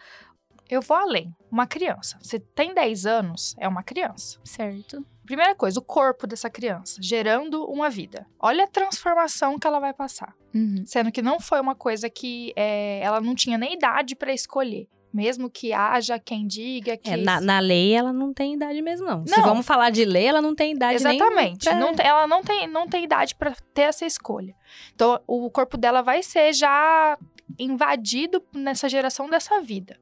Eu 0.70 0.82
vou 0.82 0.96
além. 0.96 1.36
Uma 1.52 1.66
criança. 1.66 2.20
Você 2.22 2.40
tem 2.40 2.74
10 2.74 3.06
anos, 3.08 3.56
é 3.58 3.68
uma 3.68 3.82
criança. 3.82 4.40
Certo? 4.44 5.04
Primeira 5.26 5.56
coisa, 5.56 5.80
o 5.80 5.84
corpo 5.84 6.28
dessa 6.28 6.50
criança, 6.50 7.02
gerando 7.02 7.66
uma 7.66 7.90
vida. 7.90 8.26
Olha 8.40 8.66
a 8.66 8.68
transformação 8.68 9.58
que 9.58 9.66
ela 9.66 9.80
vai 9.80 9.94
passar. 9.94 10.36
Uhum. 10.54 10.84
Sendo 10.86 11.12
que 11.12 11.22
não 11.22 11.40
foi 11.40 11.60
uma 11.60 11.76
coisa 11.76 12.10
que 12.10 12.54
é, 12.56 13.00
ela 13.02 13.20
não 13.20 13.34
tinha 13.34 13.58
nem 13.58 13.74
idade 13.74 14.16
pra 14.16 14.34
escolher. 14.34 14.88
Mesmo 15.12 15.50
que 15.50 15.74
haja 15.74 16.20
quem 16.20 16.46
diga 16.46 16.96
que. 16.96 17.10
É, 17.10 17.18
na, 17.18 17.42
na 17.42 17.60
lei, 17.60 17.94
ela 17.94 18.14
não 18.14 18.32
tem 18.32 18.54
idade 18.54 18.80
mesmo, 18.82 19.08
não. 19.08 19.26
Se 19.26 19.36
Não. 19.38 19.44
vamos 19.44 19.66
falar 19.66 19.90
de 19.90 20.06
lei, 20.06 20.26
ela 20.28 20.42
não 20.42 20.54
tem 20.54 20.74
idade 20.74 20.96
Exatamente. 20.96 21.64
pra- 21.66 21.76
Não 21.76 21.94
ela 21.98 22.28
não 22.28 22.44
tem, 22.44 22.68
não 22.68 22.88
tem 22.88 23.04
idade 23.06 23.34
pra 23.36 23.54
ter 23.74 23.82
essa 23.84 24.06
escolha. 24.06 24.54
Então, 24.94 25.20
o 25.26 25.50
corpo 25.50 25.78
dela 25.78 26.04
vai 26.04 26.22
ser 26.22 26.54
já 26.54 27.18
invadido 27.58 28.44
nessa 28.54 28.88
geração 28.88 29.30
dessa 29.30 29.60
vida. 29.62 30.00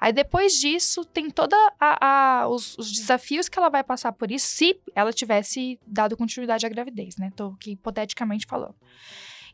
Aí 0.00 0.14
depois 0.14 0.54
disso, 0.54 1.04
tem 1.04 1.28
toda 1.28 1.54
a, 1.78 2.40
a- 2.42 2.48
os, 2.48 2.78
os 2.78 2.90
desafios 2.90 3.50
que 3.50 3.58
ela 3.58 3.68
vai 3.68 3.84
passar 3.84 4.12
por 4.12 4.30
isso, 4.30 4.46
se 4.46 4.80
ela 4.94 5.12
tivesse 5.12 5.78
dado 5.86 6.16
continuidade 6.16 6.64
à 6.64 6.68
gravidez, 6.70 7.16
né? 7.18 7.30
Tô 7.36 7.48
aqui 7.48 7.72
hipoteticamente 7.72 8.46
falando. 8.46 8.74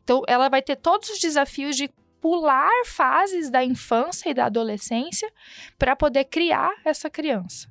Então, 0.05 0.23
ela 0.29 0.49
vai 0.49 0.63
ter 0.63 0.77
todos 0.77 1.11
os 1.11 1.19
desafios 1.19 1.75
de 1.77 1.91
pular 2.27 2.85
fases 2.85 3.51
da 3.51 3.65
infância 3.65 4.29
e 4.29 4.35
da 4.35 4.47
adolescência 4.47 5.33
para 5.79 5.95
poder 5.95 6.25
criar 6.25 6.73
essa 6.85 7.09
criança. 7.09 7.69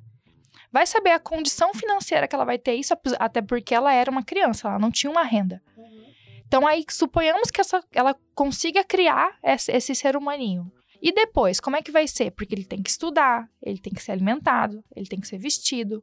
Vai 0.72 0.86
saber 0.86 1.10
a 1.10 1.18
condição 1.18 1.74
financeira 1.74 2.26
que 2.26 2.34
ela 2.34 2.46
vai 2.46 2.58
ter 2.58 2.74
isso, 2.74 2.94
até 3.18 3.42
porque 3.42 3.74
ela 3.74 3.92
era 3.92 4.10
uma 4.10 4.22
criança, 4.22 4.66
ela 4.66 4.78
não 4.78 4.90
tinha 4.90 5.10
uma 5.10 5.24
renda. 5.24 5.62
Então 6.46 6.66
aí 6.66 6.86
suponhamos 6.88 7.50
que 7.50 7.60
essa, 7.60 7.84
ela 7.92 8.16
consiga 8.34 8.82
criar 8.82 9.36
esse, 9.44 9.70
esse 9.70 9.94
ser 9.94 10.16
humaninho. 10.16 10.72
E 11.02 11.12
depois, 11.12 11.60
como 11.60 11.76
é 11.76 11.82
que 11.82 11.92
vai 11.92 12.08
ser? 12.08 12.30
Porque 12.30 12.54
ele 12.54 12.64
tem 12.64 12.82
que 12.82 12.88
estudar, 12.88 13.50
ele 13.62 13.78
tem 13.78 13.92
que 13.92 14.02
ser 14.02 14.12
alimentado, 14.12 14.82
ele 14.96 15.06
tem 15.06 15.20
que 15.20 15.28
ser 15.28 15.36
vestido. 15.36 16.02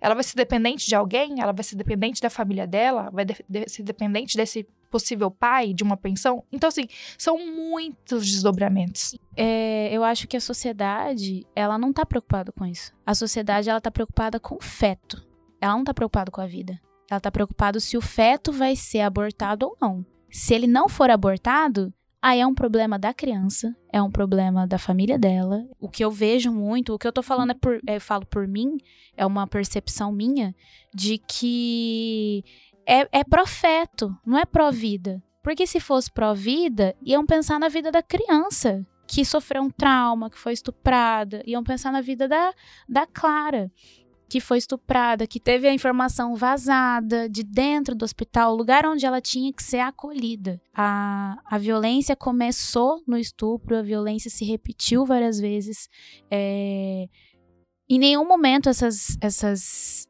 Ela 0.00 0.14
vai 0.14 0.24
ser 0.24 0.36
dependente 0.36 0.86
de 0.86 0.94
alguém? 0.94 1.40
Ela 1.40 1.52
vai 1.52 1.64
ser 1.64 1.76
dependente 1.76 2.20
da 2.20 2.30
família 2.30 2.66
dela? 2.66 3.10
Vai 3.12 3.24
de 3.24 3.34
de 3.48 3.68
ser 3.68 3.82
dependente 3.82 4.36
desse 4.36 4.66
possível 4.90 5.30
pai, 5.30 5.74
de 5.74 5.82
uma 5.82 5.96
pensão? 5.96 6.44
Então, 6.52 6.68
assim, 6.68 6.86
são 7.18 7.38
muitos 7.38 8.30
desdobramentos. 8.30 9.16
É, 9.36 9.88
eu 9.92 10.04
acho 10.04 10.28
que 10.28 10.36
a 10.36 10.40
sociedade, 10.40 11.44
ela 11.54 11.76
não 11.76 11.92
tá 11.92 12.06
preocupada 12.06 12.52
com 12.52 12.64
isso. 12.64 12.92
A 13.04 13.14
sociedade, 13.14 13.68
ela 13.68 13.80
tá 13.80 13.90
preocupada 13.90 14.38
com 14.38 14.54
o 14.54 14.62
feto. 14.62 15.26
Ela 15.60 15.74
não 15.74 15.84
tá 15.84 15.92
preocupada 15.92 16.30
com 16.30 16.40
a 16.40 16.46
vida. 16.46 16.80
Ela 17.10 17.20
tá 17.20 17.30
preocupada 17.30 17.80
se 17.80 17.96
o 17.96 18.00
feto 18.00 18.52
vai 18.52 18.76
ser 18.76 19.00
abortado 19.00 19.66
ou 19.66 19.76
não. 19.80 20.06
Se 20.30 20.54
ele 20.54 20.66
não 20.66 20.88
for 20.88 21.10
abortado, 21.10 21.92
Aí 22.26 22.40
é 22.40 22.46
um 22.46 22.54
problema 22.54 22.98
da 22.98 23.12
criança, 23.12 23.76
é 23.92 24.00
um 24.00 24.10
problema 24.10 24.66
da 24.66 24.78
família 24.78 25.18
dela. 25.18 25.68
O 25.78 25.90
que 25.90 26.02
eu 26.02 26.10
vejo 26.10 26.50
muito, 26.50 26.94
o 26.94 26.98
que 26.98 27.06
eu 27.06 27.12
tô 27.12 27.22
falando 27.22 27.50
é 27.50 27.54
por, 27.54 27.78
eu 27.86 28.00
falo 28.00 28.24
por 28.24 28.48
mim, 28.48 28.78
é 29.14 29.26
uma 29.26 29.46
percepção 29.46 30.10
minha 30.10 30.56
de 30.94 31.18
que 31.18 32.42
é, 32.86 33.06
é 33.12 33.22
pró-feto, 33.22 34.16
não 34.24 34.38
é 34.38 34.46
pró-vida. 34.46 35.22
Porque 35.42 35.66
se 35.66 35.78
fosse 35.78 36.10
pró-vida, 36.10 36.96
iam 37.02 37.26
pensar 37.26 37.60
na 37.60 37.68
vida 37.68 37.92
da 37.92 38.02
criança 38.02 38.86
que 39.06 39.22
sofreu 39.22 39.62
um 39.62 39.70
trauma, 39.70 40.30
que 40.30 40.38
foi 40.38 40.54
estuprada, 40.54 41.42
iam 41.44 41.62
pensar 41.62 41.92
na 41.92 42.00
vida 42.00 42.26
da, 42.26 42.54
da 42.88 43.06
Clara 43.06 43.70
que 44.28 44.40
foi 44.40 44.58
estuprada, 44.58 45.26
que 45.26 45.38
teve 45.38 45.68
a 45.68 45.74
informação 45.74 46.34
vazada 46.34 47.28
de 47.28 47.42
dentro 47.42 47.94
do 47.94 48.04
hospital, 48.04 48.52
o 48.52 48.56
lugar 48.56 48.86
onde 48.86 49.06
ela 49.06 49.20
tinha 49.20 49.52
que 49.52 49.62
ser 49.62 49.80
acolhida. 49.80 50.60
A, 50.74 51.38
a 51.44 51.58
violência 51.58 52.16
começou 52.16 53.02
no 53.06 53.18
estupro, 53.18 53.76
a 53.76 53.82
violência 53.82 54.30
se 54.30 54.44
repetiu 54.44 55.04
várias 55.04 55.38
vezes. 55.38 55.88
É, 56.30 57.06
em 57.88 57.98
nenhum 57.98 58.26
momento 58.26 58.68
essas, 58.68 59.16
essas, 59.20 60.08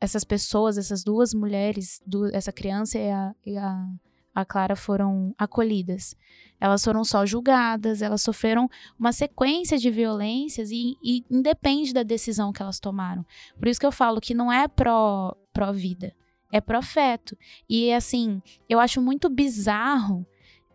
essas 0.00 0.24
pessoas, 0.24 0.78
essas 0.78 1.04
duas 1.04 1.34
mulheres, 1.34 2.00
do, 2.06 2.34
essa 2.34 2.52
criança 2.52 2.98
e 2.98 3.10
a, 3.10 3.34
e 3.44 3.56
a 3.56 3.86
a 4.34 4.44
Clara 4.44 4.74
foram 4.74 5.34
acolhidas. 5.38 6.16
Elas 6.62 6.84
foram 6.84 7.02
só 7.02 7.26
julgadas, 7.26 8.02
elas 8.02 8.22
sofreram 8.22 8.70
uma 8.96 9.12
sequência 9.12 9.76
de 9.76 9.90
violências 9.90 10.70
e, 10.70 10.96
e 11.02 11.24
independe 11.28 11.92
da 11.92 12.04
decisão 12.04 12.52
que 12.52 12.62
elas 12.62 12.78
tomaram. 12.78 13.26
Por 13.58 13.66
isso 13.66 13.80
que 13.80 13.86
eu 13.86 13.90
falo 13.90 14.20
que 14.20 14.32
não 14.32 14.52
é 14.52 14.68
pró, 14.68 15.36
pró 15.52 15.72
vida, 15.72 16.14
é 16.52 16.60
pró 16.60 16.80
feto. 16.80 17.36
E 17.68 17.92
assim, 17.92 18.40
eu 18.68 18.78
acho 18.78 19.02
muito 19.02 19.28
bizarro 19.28 20.24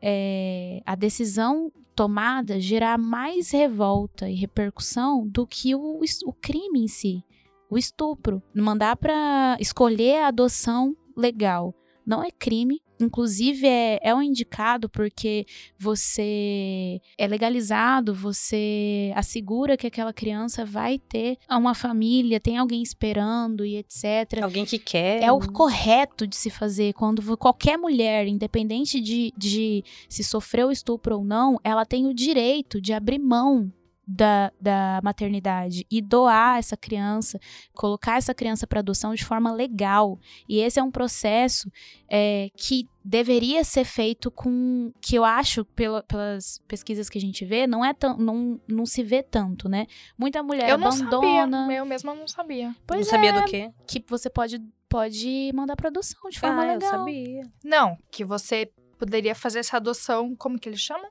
é, 0.02 0.82
a 0.86 0.94
decisão 0.94 1.72
tomada 1.96 2.60
gerar 2.60 2.98
mais 2.98 3.52
revolta 3.52 4.30
e 4.30 4.36
repercussão 4.36 5.26
do 5.26 5.48
que 5.48 5.74
o, 5.74 6.02
o 6.26 6.34
crime 6.34 6.84
em 6.84 6.88
si, 6.90 7.24
o 7.70 7.78
estupro. 7.78 8.44
Mandar 8.54 8.98
para 8.98 9.56
escolher 9.58 10.24
a 10.24 10.28
adoção 10.28 10.94
legal 11.16 11.74
não 12.06 12.22
é 12.22 12.30
crime, 12.30 12.82
inclusive 13.00 13.68
é, 13.68 14.00
é 14.02 14.14
um 14.14 14.22
indicado 14.22 14.90
porque 14.90 15.46
você 15.78 17.00
é 17.18 17.28
legalizado, 17.28 18.14
você 18.14 19.12
assegura 19.16 19.78
que 19.78 19.88
aquela 19.88 20.14
criança 20.14 20.66
vai 20.66 21.00
ter 21.00 21.38
uma 21.50 21.74
família, 21.74 22.40
tem 22.40 22.58
alguém 22.58 22.82
esperando 22.82 23.66
e 23.66 23.78
etc. 23.78 24.42
Alguém 24.42 24.66
que 24.66 24.80
quer. 24.80 25.22
É 25.22 25.32
o 25.32 25.40
correto 25.40 26.28
de 26.28 26.36
se 26.36 26.50
fazer 26.50 26.94
quando 26.94 27.38
qualquer 27.38 27.78
mulher, 27.78 28.28
independente 28.28 29.00
de, 29.00 29.34
de 29.38 29.84
se 30.10 30.24
sofreu 30.24 30.72
estupro 30.72 31.18
ou 31.18 31.24
não, 31.24 31.60
ela 31.64 31.86
tem 31.86 32.08
o 32.08 32.14
direito 32.14 32.82
de 32.82 32.94
abrir 32.94 33.20
mão 33.20 33.72
da, 34.08 34.54
da 34.60 35.02
maternidade 35.04 35.86
e 35.92 36.02
doar 36.02 36.58
essa 36.58 36.78
criança, 36.78 37.40
colocar 37.74 38.18
essa 38.18 38.34
criança 38.34 38.66
para 38.66 38.80
adoção 38.80 39.14
de 39.14 39.26
forma 39.26 39.52
legal. 39.52 40.18
E 40.48 40.60
esse 40.60 40.80
é 40.80 40.84
um 40.84 40.90
processo 40.90 41.70
é, 42.10 42.50
que 42.56 42.88
deveria 43.04 43.64
ser 43.64 43.84
feito 43.84 44.32
com 44.32 44.92
que 45.02 45.16
eu 45.16 45.26
acho 45.26 45.66
pela, 45.66 46.02
pelas 46.04 46.62
pesquisas 46.68 47.10
que 47.10 47.18
a 47.18 47.22
gente 47.22 47.46
vê 47.46 47.66
não 47.66 47.84
é 47.84 47.94
tão 47.94 48.18
não, 48.18 48.60
não 48.68 48.86
se 48.86 49.02
vê 49.02 49.24
tanto 49.24 49.70
né? 49.70 49.88
Muita 50.18 50.44
mulher 50.44 50.70
eu 50.70 50.76
abandona 50.76 51.04
não 51.50 51.60
sabia. 51.60 51.78
eu 51.78 51.86
mesma 51.86 52.14
não 52.14 52.28
sabia. 52.28 52.76
Pois 52.86 53.02
não 53.02 53.12
sabia 53.12 53.30
é, 53.30 53.42
do 53.42 53.46
quê? 53.46 53.72
que 53.86 54.04
você 54.08 54.30
pode 54.30 54.62
pode 54.90 55.52
mandar 55.54 55.76
produção 55.76 56.30
de 56.30 56.40
forma 56.40 56.64
ah, 56.64 56.74
legal. 56.74 56.92
eu 56.92 56.98
sabia. 56.98 57.44
Não 57.64 57.98
que 58.10 58.24
você 58.24 58.72
poderia 58.98 59.36
fazer 59.36 59.60
essa 59.60 59.78
adoção 59.78 60.36
como 60.36 60.60
que 60.60 60.68
eles 60.68 60.82
chamam 60.82 61.10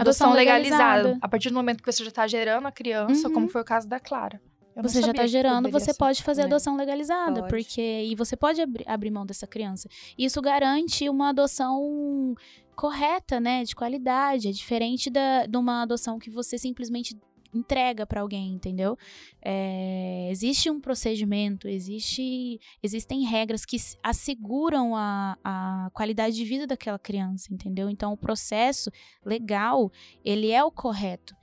Adoção, 0.00 0.32
legalizada. 0.32 0.96
legalizada. 0.96 1.18
A 1.20 1.28
partir 1.28 1.48
do 1.48 1.54
momento 1.54 1.82
que 1.82 1.92
você 1.92 2.02
já 2.02 2.08
está 2.08 2.26
gerando 2.26 2.66
a 2.66 2.72
criança, 2.72 3.28
uhum. 3.28 3.34
como 3.34 3.48
foi 3.48 3.60
o 3.60 3.64
caso 3.64 3.88
da 3.88 3.98
Clara. 4.00 4.40
você 4.76 5.00
já 5.00 5.10
está 5.10 5.26
gerando, 5.26 5.70
você 5.70 5.94
pode 5.94 6.22
fazer 6.22 6.42
adoção 6.42 6.76
legalizada, 6.76 7.40
pode. 7.40 7.48
porque 7.48 7.80
e 7.80 8.14
você 8.14 8.36
pode 8.36 8.60
abri, 8.60 8.84
abrir 8.86 9.10
mão 9.10 9.24
dessa 9.24 9.46
criança. 9.46 9.88
Isso 10.18 10.40
garante 10.40 11.08
uma 11.08 11.30
adoção 11.30 12.34
correta, 12.74 13.40
né, 13.40 13.64
de 13.64 13.74
qualidade, 13.74 14.48
é 14.48 14.52
diferente 14.52 15.08
da, 15.08 15.46
de 15.46 15.56
uma 15.56 15.82
adoção 15.82 16.18
que 16.18 16.28
você 16.28 16.58
simplesmente 16.58 17.18
entrega 17.56 18.06
para 18.06 18.20
alguém, 18.20 18.52
entendeu? 18.52 18.96
É, 19.42 20.28
existe 20.30 20.70
um 20.70 20.80
procedimento, 20.80 21.68
existe, 21.68 22.60
existem 22.82 23.24
regras 23.24 23.64
que 23.64 23.76
asseguram 24.02 24.94
a, 24.94 25.36
a 25.42 25.90
qualidade 25.92 26.36
de 26.36 26.44
vida 26.44 26.66
daquela 26.66 26.98
criança, 26.98 27.52
entendeu? 27.52 27.88
Então, 27.90 28.12
o 28.12 28.16
processo 28.16 28.90
legal, 29.24 29.90
ele 30.24 30.50
é 30.50 30.62
o 30.62 30.70
correto. 30.70 31.34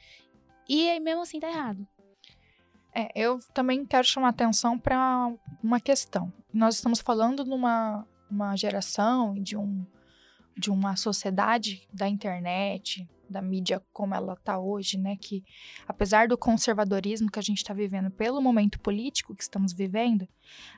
E 0.68 0.90
aí, 0.90 1.00
mesmo 1.00 1.22
assim, 1.22 1.40
tá 1.40 1.50
errado. 1.50 1.88
É, 2.96 3.10
eu 3.16 3.40
também 3.54 3.86
quero 3.86 4.06
chamar 4.06 4.30
atenção 4.30 4.78
para 4.78 5.32
uma 5.64 5.80
questão. 5.80 6.32
Nós 6.54 6.76
estamos 6.76 7.00
falando 7.00 7.44
de 7.44 7.50
uma, 7.50 8.08
uma 8.30 8.56
geração 8.56 9.34
de, 9.34 9.58
um, 9.58 9.84
de 10.58 10.70
uma 10.72 10.96
sociedade 10.96 11.88
da 11.92 12.08
internet, 12.08 13.08
da 13.30 13.42
mídia 13.42 13.82
como 13.92 14.14
ela 14.14 14.34
está 14.34 14.60
hoje, 14.60 14.98
né? 14.98 15.16
Que 15.20 15.44
apesar 15.88 16.28
do 16.28 16.38
conservadorismo 16.38 17.32
que 17.32 17.40
a 17.40 17.42
gente 17.42 17.58
está 17.58 17.74
vivendo 17.74 18.12
pelo 18.12 18.42
momento 18.42 18.80
político 18.80 19.36
que 19.36 19.44
estamos 19.44 19.74
vivendo, 19.74 20.28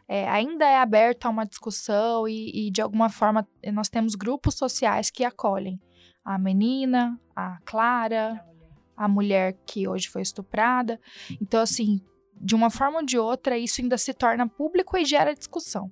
é, 0.08 0.28
ainda 0.30 0.66
é 0.66 0.78
aberto 0.78 1.26
a 1.26 1.30
uma 1.30 1.46
discussão 1.46 2.28
e, 2.28 2.68
e, 2.68 2.72
de 2.72 2.82
alguma 2.82 3.10
forma 3.10 3.48
nós 3.74 3.90
temos 3.90 4.16
grupos 4.16 4.56
sociais 4.56 5.12
que 5.12 5.24
acolhem 5.24 5.80
a 6.24 6.40
menina, 6.40 7.20
a 7.36 7.60
Clara, 7.66 8.44
a 8.98 9.08
mulher 9.08 9.58
que 9.66 9.88
hoje 9.88 10.10
foi 10.10 10.22
estuprada. 10.22 11.00
Então, 11.40 11.62
assim, 11.62 12.02
de 12.42 12.56
uma 12.56 12.70
forma 12.70 13.00
ou 13.00 13.06
de 13.06 13.18
outra, 13.18 13.58
isso 13.58 13.82
ainda 13.82 13.98
se 13.98 14.14
torna 14.14 14.48
público 14.48 14.98
e 14.98 15.06
gera 15.06 15.36
discussão. 15.36 15.92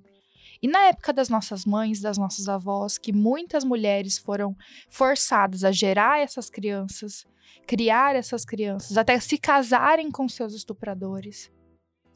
E 0.64 0.66
na 0.66 0.86
época 0.86 1.12
das 1.12 1.28
nossas 1.28 1.66
mães, 1.66 2.00
das 2.00 2.16
nossas 2.16 2.48
avós, 2.48 2.96
que 2.96 3.12
muitas 3.12 3.64
mulheres 3.64 4.16
foram 4.16 4.56
forçadas 4.88 5.62
a 5.62 5.70
gerar 5.70 6.20
essas 6.20 6.48
crianças, 6.48 7.26
criar 7.66 8.16
essas 8.16 8.46
crianças, 8.46 8.96
até 8.96 9.20
se 9.20 9.36
casarem 9.36 10.10
com 10.10 10.26
seus 10.26 10.54
estupradores. 10.54 11.52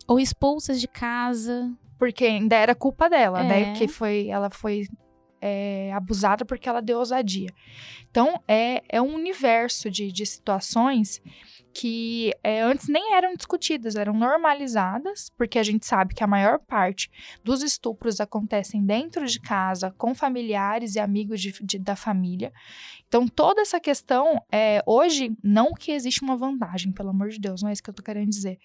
Ou 0.07 0.19
expulsas 0.19 0.81
de 0.81 0.89
casa. 0.89 1.71
Porque 1.99 2.25
ainda 2.25 2.57
era 2.57 2.75
culpa 2.75 3.11
dela, 3.11 3.43
né? 3.43 3.61
é. 3.61 3.65
né? 3.67 3.71
Porque 3.73 3.87
foi, 3.87 4.29
ela 4.29 4.49
foi 4.49 4.87
é, 5.43 5.93
abusada 5.93 6.43
porque 6.47 6.71
ela 6.71 6.81
deu 6.81 7.01
ousadia. 7.01 7.51
Então, 8.11 8.43
é, 8.49 8.83
é 8.89 9.03
um 9.03 9.15
universo 9.15 9.91
de, 9.91 10.11
de 10.11 10.25
situações 10.25 11.21
que 11.79 12.35
é, 12.43 12.61
antes 12.61 12.89
nem 12.89 13.15
eram 13.15 13.37
discutidas, 13.37 13.95
eram 13.95 14.13
normalizadas, 14.13 15.31
porque 15.39 15.61
a 15.61 15.63
gente 15.63 15.87
sabe 15.87 16.13
que 16.13 16.25
a 16.25 16.27
maior 16.27 16.59
parte 16.59 17.09
dos 17.45 17.63
estupros 17.63 18.21
acontecem 18.21 18.85
dentro 18.85 19.25
de 19.25 19.39
casa, 19.39 19.95
com 19.97 20.13
familiares 20.13 20.97
e 20.97 20.99
amigos 20.99 21.41
de, 21.41 21.53
de, 21.63 21.79
da 21.79 21.95
família. 21.95 22.53
Então, 23.07 23.29
toda 23.29 23.61
essa 23.61 23.79
questão, 23.79 24.43
é, 24.51 24.83
hoje, 24.85 25.31
não 25.41 25.73
que 25.73 25.93
existe 25.93 26.21
uma 26.21 26.37
vantagem, 26.37 26.91
pelo 26.91 27.11
amor 27.11 27.29
de 27.29 27.39
Deus, 27.39 27.63
não 27.63 27.71
é 27.71 27.73
isso 27.73 27.83
que 27.83 27.91
eu 27.91 27.95
tô 27.95 28.03
querendo 28.03 28.29
dizer, 28.29 28.59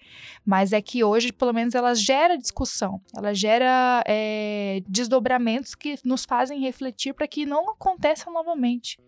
mas 0.44 0.72
é 0.72 0.82
que 0.82 1.04
hoje, 1.04 1.32
pelo 1.32 1.52
menos, 1.52 1.76
ela 1.76 1.94
gera 1.94 2.36
discussão, 2.36 3.00
ela 3.16 3.32
gera 3.32 4.02
é, 4.08 4.82
desdobramentos 4.88 5.76
que 5.76 5.96
nos 6.04 6.24
fazem 6.24 6.58
refletir 6.58 7.14
para 7.14 7.28
que 7.28 7.46
não 7.46 7.70
aconteça 7.70 8.28
novamente. 8.28 8.98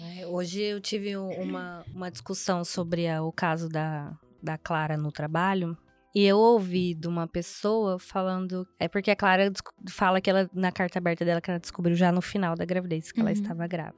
É, 0.00 0.26
hoje 0.26 0.62
eu 0.62 0.80
tive 0.80 1.16
uma, 1.16 1.84
uma 1.92 2.10
discussão 2.10 2.64
sobre 2.64 3.08
a, 3.08 3.22
o 3.22 3.32
caso 3.32 3.68
da, 3.68 4.16
da 4.42 4.56
Clara 4.56 4.96
no 4.96 5.10
trabalho. 5.10 5.76
E 6.14 6.24
eu 6.24 6.38
ouvi 6.38 6.94
de 6.94 7.06
uma 7.06 7.26
pessoa 7.26 7.98
falando. 7.98 8.66
É 8.78 8.88
porque 8.88 9.10
a 9.10 9.16
Clara 9.16 9.52
fala 9.88 10.20
que 10.20 10.30
ela, 10.30 10.48
na 10.54 10.72
carta 10.72 10.98
aberta 10.98 11.24
dela, 11.24 11.40
que 11.40 11.50
ela 11.50 11.60
descobriu 11.60 11.94
já 11.94 12.10
no 12.10 12.22
final 12.22 12.54
da 12.54 12.64
gravidez 12.64 13.12
que 13.12 13.20
uhum. 13.20 13.26
ela 13.26 13.32
estava 13.32 13.66
grávida. 13.66 13.96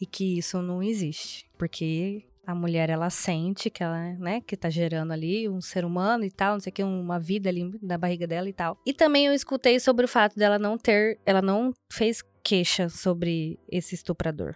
E 0.00 0.06
que 0.06 0.38
isso 0.38 0.60
não 0.60 0.82
existe. 0.82 1.46
Porque 1.56 2.24
a 2.46 2.54
mulher, 2.54 2.90
ela 2.90 3.08
sente 3.08 3.70
que 3.70 3.82
ela, 3.82 4.12
né, 4.14 4.40
que 4.40 4.56
tá 4.56 4.68
gerando 4.68 5.12
ali 5.12 5.48
um 5.48 5.60
ser 5.60 5.84
humano 5.84 6.24
e 6.24 6.30
tal, 6.30 6.54
não 6.54 6.60
sei 6.60 6.70
o 6.70 6.74
que, 6.74 6.82
uma 6.82 7.18
vida 7.18 7.48
ali 7.48 7.70
na 7.80 7.96
barriga 7.96 8.26
dela 8.26 8.48
e 8.48 8.52
tal. 8.52 8.76
E 8.84 8.92
também 8.92 9.26
eu 9.26 9.32
escutei 9.32 9.80
sobre 9.80 10.04
o 10.04 10.08
fato 10.08 10.36
dela 10.36 10.58
não 10.58 10.76
ter. 10.76 11.18
Ela 11.24 11.40
não 11.40 11.72
fez 11.90 12.22
queixa 12.42 12.88
sobre 12.88 13.58
esse 13.70 13.94
estuprador. 13.94 14.54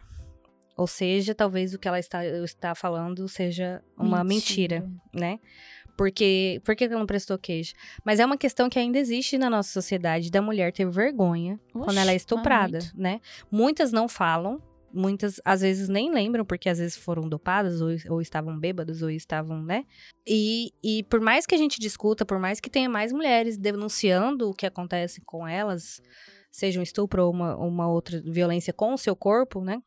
Ou 0.78 0.86
seja, 0.86 1.34
talvez 1.34 1.74
o 1.74 1.78
que 1.78 1.88
ela 1.88 1.98
está, 1.98 2.24
está 2.24 2.72
falando 2.72 3.26
seja 3.26 3.82
uma 3.96 4.22
mentira, 4.22 4.80
mentira 4.80 5.02
né? 5.12 5.40
Porque, 5.96 6.62
por 6.64 6.76
que 6.76 6.84
ela 6.84 6.96
não 6.96 7.06
prestou 7.06 7.36
queixa? 7.36 7.74
Mas 8.04 8.20
é 8.20 8.24
uma 8.24 8.38
questão 8.38 8.70
que 8.70 8.78
ainda 8.78 8.96
existe 8.96 9.36
na 9.36 9.50
nossa 9.50 9.72
sociedade 9.72 10.30
da 10.30 10.40
mulher 10.40 10.72
ter 10.72 10.88
vergonha 10.88 11.58
Oxe, 11.74 11.84
quando 11.84 11.98
ela 11.98 12.12
é 12.12 12.14
estuprada, 12.14 12.78
muito. 12.78 12.92
né? 12.96 13.20
Muitas 13.50 13.90
não 13.90 14.08
falam, 14.08 14.62
muitas 14.94 15.40
às 15.44 15.62
vezes 15.62 15.88
nem 15.88 16.12
lembram, 16.14 16.44
porque 16.44 16.68
às 16.68 16.78
vezes 16.78 16.96
foram 16.96 17.28
dopadas, 17.28 17.80
ou, 17.80 17.88
ou 18.10 18.22
estavam 18.22 18.56
bêbadas, 18.56 19.02
ou 19.02 19.10
estavam, 19.10 19.60
né? 19.60 19.84
E, 20.24 20.72
e 20.80 21.02
por 21.10 21.20
mais 21.20 21.44
que 21.44 21.56
a 21.56 21.58
gente 21.58 21.80
discuta, 21.80 22.24
por 22.24 22.38
mais 22.38 22.60
que 22.60 22.70
tenha 22.70 22.88
mais 22.88 23.12
mulheres 23.12 23.58
denunciando 23.58 24.48
o 24.48 24.54
que 24.54 24.64
acontece 24.64 25.20
com 25.22 25.48
elas, 25.48 26.00
seja 26.52 26.78
um 26.78 26.84
estupro 26.84 27.24
ou 27.24 27.32
uma, 27.32 27.56
uma 27.56 27.88
outra 27.88 28.22
violência 28.24 28.72
com 28.72 28.94
o 28.94 28.98
seu 28.98 29.16
corpo, 29.16 29.60
né? 29.60 29.82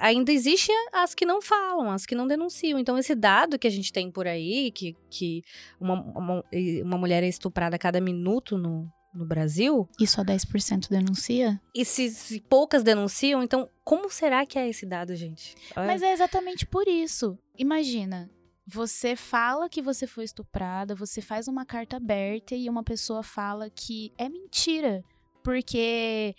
Ainda 0.00 0.32
existe 0.32 0.70
as 0.92 1.14
que 1.14 1.24
não 1.26 1.40
falam, 1.42 1.90
as 1.90 2.06
que 2.06 2.14
não 2.14 2.26
denunciam. 2.26 2.78
Então, 2.78 2.98
esse 2.98 3.14
dado 3.14 3.58
que 3.58 3.66
a 3.66 3.70
gente 3.70 3.92
tem 3.92 4.10
por 4.10 4.26
aí, 4.26 4.70
que, 4.70 4.96
que 5.10 5.42
uma, 5.80 5.94
uma, 5.94 6.44
uma 6.82 6.98
mulher 6.98 7.22
é 7.22 7.28
estuprada 7.28 7.76
a 7.76 7.78
cada 7.78 8.00
minuto 8.00 8.56
no, 8.56 8.88
no 9.14 9.24
Brasil, 9.26 9.88
E 10.00 10.06
só 10.06 10.22
10% 10.22 10.88
denuncia? 10.90 11.60
e 11.74 11.84
se, 11.84 12.10
se 12.10 12.40
poucas 12.40 12.82
denunciam, 12.82 13.42
então 13.42 13.68
como 13.84 14.10
será 14.10 14.44
que 14.44 14.58
é 14.58 14.68
esse 14.68 14.84
dado, 14.84 15.14
gente? 15.16 15.54
Olha, 15.76 15.86
Mas 15.86 16.02
é 16.02 16.12
exatamente 16.12 16.66
por 16.66 16.86
isso. 16.86 17.38
Imagina, 17.58 18.28
você 18.66 19.14
fala 19.16 19.68
que 19.68 19.80
você 19.80 20.06
foi 20.06 20.24
estuprada, 20.24 20.94
você 20.94 21.22
faz 21.22 21.48
uma 21.48 21.64
carta 21.64 21.96
aberta 21.96 22.54
e 22.54 22.68
uma 22.68 22.82
pessoa 22.82 23.22
fala 23.22 23.70
que 23.70 24.12
é 24.18 24.28
mentira. 24.28 25.02
Porque 25.42 26.34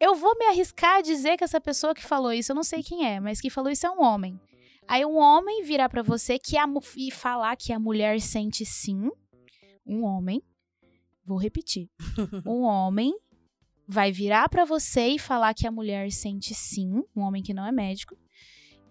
eu 0.00 0.14
vou 0.14 0.36
me 0.38 0.46
arriscar 0.46 0.96
a 0.96 1.00
dizer 1.00 1.36
que 1.36 1.44
essa 1.44 1.60
pessoa 1.60 1.94
que 1.94 2.04
falou 2.04 2.32
isso, 2.32 2.52
eu 2.52 2.56
não 2.56 2.62
sei 2.62 2.82
quem 2.82 3.06
é, 3.06 3.20
mas 3.20 3.40
que 3.40 3.50
falou 3.50 3.70
isso 3.70 3.86
é 3.86 3.90
um 3.90 4.02
homem. 4.02 4.38
Aí 4.86 5.04
um 5.04 5.16
homem 5.16 5.62
virar 5.62 5.88
pra 5.88 6.02
você 6.02 6.38
que 6.38 6.56
a, 6.56 6.66
e 6.96 7.10
falar 7.10 7.56
que 7.56 7.72
a 7.72 7.78
mulher 7.78 8.20
sente 8.20 8.66
sim. 8.66 9.10
Um 9.86 10.02
homem, 10.04 10.42
vou 11.24 11.38
repetir. 11.38 11.88
um 12.46 12.62
homem 12.62 13.14
vai 13.86 14.10
virar 14.10 14.48
pra 14.48 14.64
você 14.64 15.08
e 15.08 15.18
falar 15.18 15.54
que 15.54 15.66
a 15.66 15.70
mulher 15.70 16.10
sente 16.10 16.54
sim, 16.54 17.02
um 17.14 17.20
homem 17.22 17.42
que 17.42 17.54
não 17.54 17.66
é 17.66 17.72
médico, 17.72 18.16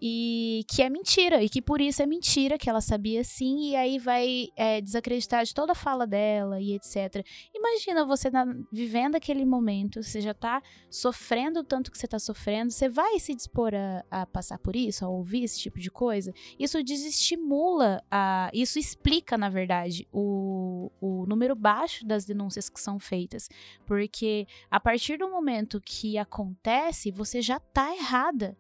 e 0.06 0.66
que 0.68 0.82
é 0.82 0.90
mentira, 0.90 1.42
e 1.42 1.48
que 1.48 1.62
por 1.62 1.80
isso 1.80 2.04
é 2.04 2.06
mentira, 2.06 2.58
que 2.58 2.70
ela 2.70 2.82
sabia 2.82 3.24
sim, 3.24 3.70
e 3.70 3.76
aí 3.78 3.98
vai 3.98 4.50
é, 4.54 4.82
desacreditar 4.82 5.46
de 5.46 5.54
toda 5.54 5.72
a 5.72 5.76
fala 5.76 6.06
dela 6.06 6.60
e 6.60 6.74
etc. 6.74 7.26
Imagina 7.56 8.06
você 8.06 8.30
na- 8.30 8.54
vivendo 8.70 9.16
aquele 9.16 9.46
momento, 9.46 10.04
você 10.04 10.20
já 10.20 10.34
tá 10.34 10.62
sofrendo 10.90 11.62
o 11.62 11.64
tanto 11.64 11.90
que 11.90 11.98
você 11.98 12.06
tá 12.06 12.20
sofrendo, 12.20 12.70
você 12.74 12.90
vai 12.90 13.18
se 13.18 13.34
dispor 13.34 13.72
a, 13.74 14.04
a 14.24 14.26
passar 14.26 14.60
por 14.60 14.76
isso, 14.76 15.06
a 15.06 15.08
ouvir 15.08 15.46
esse 15.46 15.58
tipo 15.58 15.80
de 15.80 15.90
coisa? 15.90 16.34
Isso 16.60 16.84
desestimula, 16.84 18.04
a, 18.12 18.50
isso 18.54 18.78
explica, 18.78 19.38
na 19.38 19.48
verdade, 19.48 20.06
o, 20.12 20.92
o 21.00 21.26
número 21.26 21.56
baixo 21.56 22.06
das 22.06 22.26
denúncias 22.26 22.68
que 22.68 22.82
são 22.82 23.00
feitas. 23.00 23.48
Porque 23.86 24.46
a 24.70 24.82
partir 24.82 25.18
do 25.18 25.30
momento 25.30 25.80
que 25.80 26.18
acontece, 26.18 27.10
você 27.10 27.42
já 27.42 27.58
tá 27.58 27.96
errada. 27.96 28.58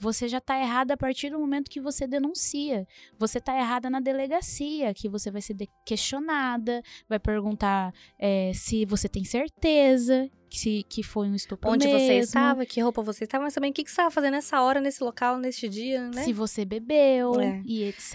Você 0.00 0.28
já 0.28 0.40
tá 0.40 0.58
errada 0.58 0.94
a 0.94 0.96
partir 0.96 1.28
do 1.28 1.38
momento 1.38 1.70
que 1.70 1.80
você 1.80 2.06
denuncia. 2.06 2.88
Você 3.18 3.38
tá 3.38 3.54
errada 3.56 3.90
na 3.90 4.00
delegacia, 4.00 4.94
que 4.94 5.08
você 5.08 5.30
vai 5.30 5.42
ser 5.42 5.54
questionada, 5.84 6.82
vai 7.06 7.18
perguntar 7.18 7.92
é, 8.18 8.50
se 8.54 8.86
você 8.86 9.08
tem 9.08 9.24
certeza 9.24 10.30
que, 10.50 10.58
se, 10.58 10.86
que 10.88 11.02
foi 11.02 11.28
um 11.28 11.34
estupro 11.34 11.70
Onde 11.70 11.86
você 11.86 12.08
mesmo, 12.08 12.24
estava, 12.24 12.66
que 12.66 12.80
roupa 12.80 13.02
você 13.02 13.24
estava, 13.24 13.44
mas 13.44 13.54
também 13.54 13.70
o 13.70 13.74
que, 13.74 13.84
que 13.84 13.90
você 13.90 13.92
estava 13.92 14.10
fazendo 14.10 14.32
nessa 14.32 14.60
hora, 14.60 14.80
nesse 14.80 15.02
local, 15.02 15.38
nesse 15.38 15.68
dia, 15.68 16.08
né? 16.08 16.24
se 16.24 16.32
você 16.32 16.64
bebeu 16.64 17.40
É. 17.40 17.62
e 17.64 17.84
etc. 17.84 18.14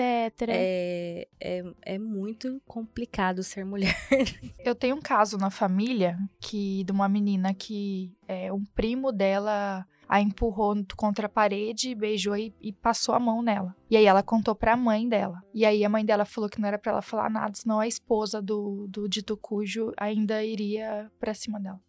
É, 0.50 1.28
é, 1.40 1.64
é 1.84 1.98
muito 1.98 2.62
complicado 2.68 3.42
ser 3.42 3.64
mulher. 3.64 3.96
Eu 4.60 4.76
tenho 4.76 4.98
um 4.98 5.02
caso 5.02 5.38
na 5.38 5.50
família 5.50 6.18
que 6.42 6.84
de 6.84 6.92
uma 6.92 7.08
menina 7.08 7.54
que 7.54 8.12
é, 8.28 8.52
um 8.52 8.66
primo 8.66 9.12
dela 9.12 9.88
a 10.08 10.22
empurrou 10.22 10.76
contra 10.96 11.28
a 11.28 11.30
parede, 11.30 11.96
beijou 11.96 12.36
e, 12.36 12.54
e 12.62 12.72
passou 12.72 13.16
a 13.16 13.20
mão 13.20 13.42
nela. 13.42 13.76
E 13.90 13.98
aí 13.98 14.06
ela 14.06 14.24
contou 14.24 14.56
pra 14.56 14.76
mãe 14.76 15.08
dela. 15.08 15.44
E 15.54 15.66
aí 15.66 15.84
a 15.84 15.90
mãe 15.90 16.06
dela 16.06 16.26
falou 16.26 16.50
que 16.50 16.60
não 16.60 16.68
era 16.68 16.78
pra 16.78 16.92
ela 16.92 17.02
falar 17.02 17.30
nada, 17.30 17.54
senão 17.56 17.80
a 17.80 17.88
esposa 17.88 18.42
do, 18.42 18.88
do 18.88 19.08
dito 19.08 19.36
cujo 19.38 19.92
ainda 19.98 20.44
iria 20.44 21.12
pra 21.20 21.34
cima 21.34 21.60
dela. 21.60 21.80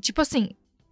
Tipo 0.00 0.20
assim, 0.20 0.50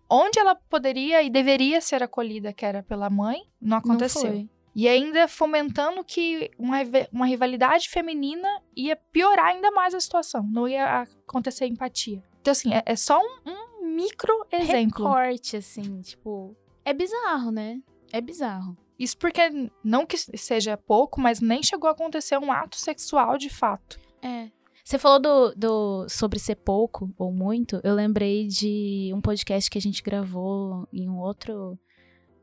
onde 0.09 0.39
ela 0.39 0.55
poderia 0.55 1.23
e 1.23 1.31
deveria 1.31 1.81
ser 1.81 2.03
acolhida, 2.03 2.53
que 2.53 2.65
era 2.65 2.83
pela 2.83 3.11
mãe, 3.11 3.43
não 3.61 3.79
aconteceu. 3.79 4.33
Não. 4.33 4.57
E 4.75 4.87
ainda 4.87 5.27
fomentando 5.27 6.05
que 6.05 6.51
uma, 6.59 6.77
uma 7.11 7.25
rivalidade 7.27 7.89
feminina 7.89 8.47
ia 8.77 8.95
piorar 8.95 9.47
ainda 9.47 9.71
mais 9.71 9.95
a 9.95 10.01
situação. 10.01 10.47
Não 10.47 10.69
ia 10.69 11.07
acontecer 11.27 11.65
empatia. 11.65 12.23
Então, 12.43 12.53
assim, 12.53 12.75
é, 12.75 12.83
é 12.85 12.95
só 12.95 13.19
um, 13.19 13.51
um 13.51 13.87
micro 13.97 14.47
exemplo. 14.53 15.07
Recorte, 15.07 15.57
assim, 15.57 16.03
tipo. 16.03 16.55
É 16.87 16.95
bizarro, 16.95 17.51
né? 17.51 17.83
É 18.13 18.21
bizarro. 18.21 18.77
Isso 18.97 19.19
porque, 19.19 19.41
não 19.83 20.07
que 20.07 20.17
seja 20.17 20.77
pouco, 20.77 21.21
mas 21.21 21.41
nem 21.41 21.61
chegou 21.61 21.89
a 21.89 21.93
acontecer 21.93 22.39
um 22.39 22.53
ato 22.53 22.77
sexual 22.77 23.37
de 23.37 23.51
fato. 23.51 23.99
É. 24.23 24.49
Você 24.85 24.97
falou 24.97 25.19
do, 25.19 25.55
do 25.57 26.09
sobre 26.09 26.39
ser 26.39 26.55
pouco 26.55 27.13
ou 27.19 27.33
muito. 27.33 27.81
Eu 27.83 27.93
lembrei 27.93 28.47
de 28.47 29.11
um 29.13 29.21
podcast 29.21 29.69
que 29.69 29.77
a 29.77 29.81
gente 29.81 30.01
gravou 30.01 30.87
em 30.93 31.09
um 31.09 31.19
outro. 31.19 31.77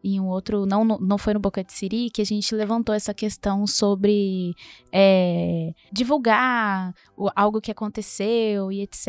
Em 0.06 0.20
um 0.20 0.28
outro. 0.28 0.66
Não, 0.66 0.84
não 0.84 1.18
foi 1.18 1.34
no 1.34 1.40
Boca 1.40 1.64
de 1.64 1.72
Siri, 1.72 2.10
que 2.10 2.22
a 2.22 2.26
gente 2.26 2.54
levantou 2.54 2.94
essa 2.94 3.14
questão 3.14 3.66
sobre 3.66 4.54
é, 4.92 5.72
divulgar 5.92 6.94
o- 7.18 7.30
algo 7.36 7.62
que 7.62 7.72
aconteceu 7.72 8.72
e 8.72 8.82
etc. 8.82 9.08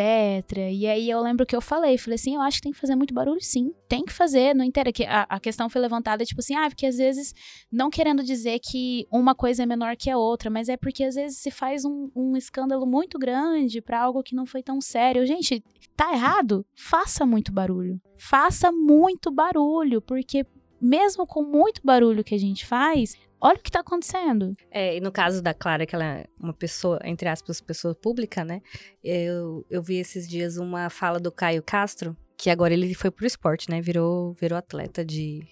E 0.71 0.87
aí 0.87 1.11
eu 1.11 1.21
lembro 1.21 1.45
que 1.45 1.55
eu 1.57 1.61
falei, 1.61 1.99
falei 1.99 2.15
assim, 2.15 2.35
eu 2.37 2.41
acho 2.41 2.59
que 2.59 2.63
tem 2.63 2.73
que 2.73 2.79
fazer 2.79 2.95
muito 2.95 3.13
barulho, 3.13 3.41
sim. 3.43 3.73
Tem 3.89 4.05
que 4.05 4.13
fazer, 4.13 4.55
não 4.55 4.65
inteira. 4.65 4.93
Que 4.93 5.05
a, 5.05 5.23
a 5.29 5.41
questão 5.41 5.69
foi 5.69 5.81
levantada, 5.81 6.25
tipo 6.25 6.41
assim, 6.41 6.55
ah, 6.55 6.69
porque 6.69 6.87
às 6.87 6.97
vezes 6.97 7.35
não 7.73 7.91
querendo 7.91 8.23
dizer 8.23 8.59
que 8.61 9.07
uma 9.11 9.35
coisa 9.35 9.63
é 9.63 9.67
menor 9.67 9.97
que 9.97 10.09
a 10.11 10.17
outra, 10.17 10.49
mas 10.49 10.69
é 10.69 10.77
porque 10.77 11.05
às 11.05 11.15
vezes 11.17 11.39
se 11.39 11.51
faz 11.51 11.85
um, 11.85 12.09
um 12.15 12.37
escândalo 12.37 12.87
muito 12.87 13.19
grande 13.19 13.81
pra 13.81 14.01
algo 14.01 14.23
que 14.23 14.35
não 14.37 14.47
foi 14.47 14.63
tão 14.63 14.81
sério. 14.81 15.27
Gente, 15.27 15.63
tá 15.97 16.13
errado? 16.13 16.65
Faça 16.77 17.27
muito 17.27 17.53
barulho. 17.53 18.01
Faça 18.17 18.71
muito 18.73 19.31
barulho, 19.31 20.01
porque 20.01 20.47
mesmo 20.85 21.27
com 21.27 21.43
muito 21.43 21.81
barulho 21.83 22.23
que 22.23 22.35
a 22.35 22.39
gente 22.39 22.67
faz, 22.67 23.17
olha 23.41 23.59
o 23.59 23.63
que 23.63 23.71
tá 23.71 23.81
acontecendo. 23.81 24.55
É, 24.71 24.97
e 24.97 25.01
no 25.01 25.11
caso 25.11 25.41
da 25.41 25.55
Clara, 25.55 25.87
que 25.87 25.95
ela 25.95 26.05
é 26.05 26.27
uma 26.39 26.53
pessoa, 26.53 27.01
entre 27.05 27.27
aspas, 27.27 27.61
pessoa 27.61 27.95
pública, 27.95 28.45
né? 28.45 28.61
Eu, 29.03 29.65
eu 29.71 29.83
vi 29.83 29.97
esses 29.97 30.29
dias 30.29 30.59
uma 30.59 30.91
fala 30.91 31.19
do 31.19 31.33
Caio 31.33 31.63
Castro, 31.63 32.15
que 32.37 32.51
agora 32.51 32.75
ele 32.75 32.93
foi 32.95 33.11
pro 33.11 33.27
esporte, 33.27 33.71
né? 33.71 33.81
Virou, 33.81 34.33
virou 34.33 34.59
atleta 34.59 35.03
de 35.03 35.47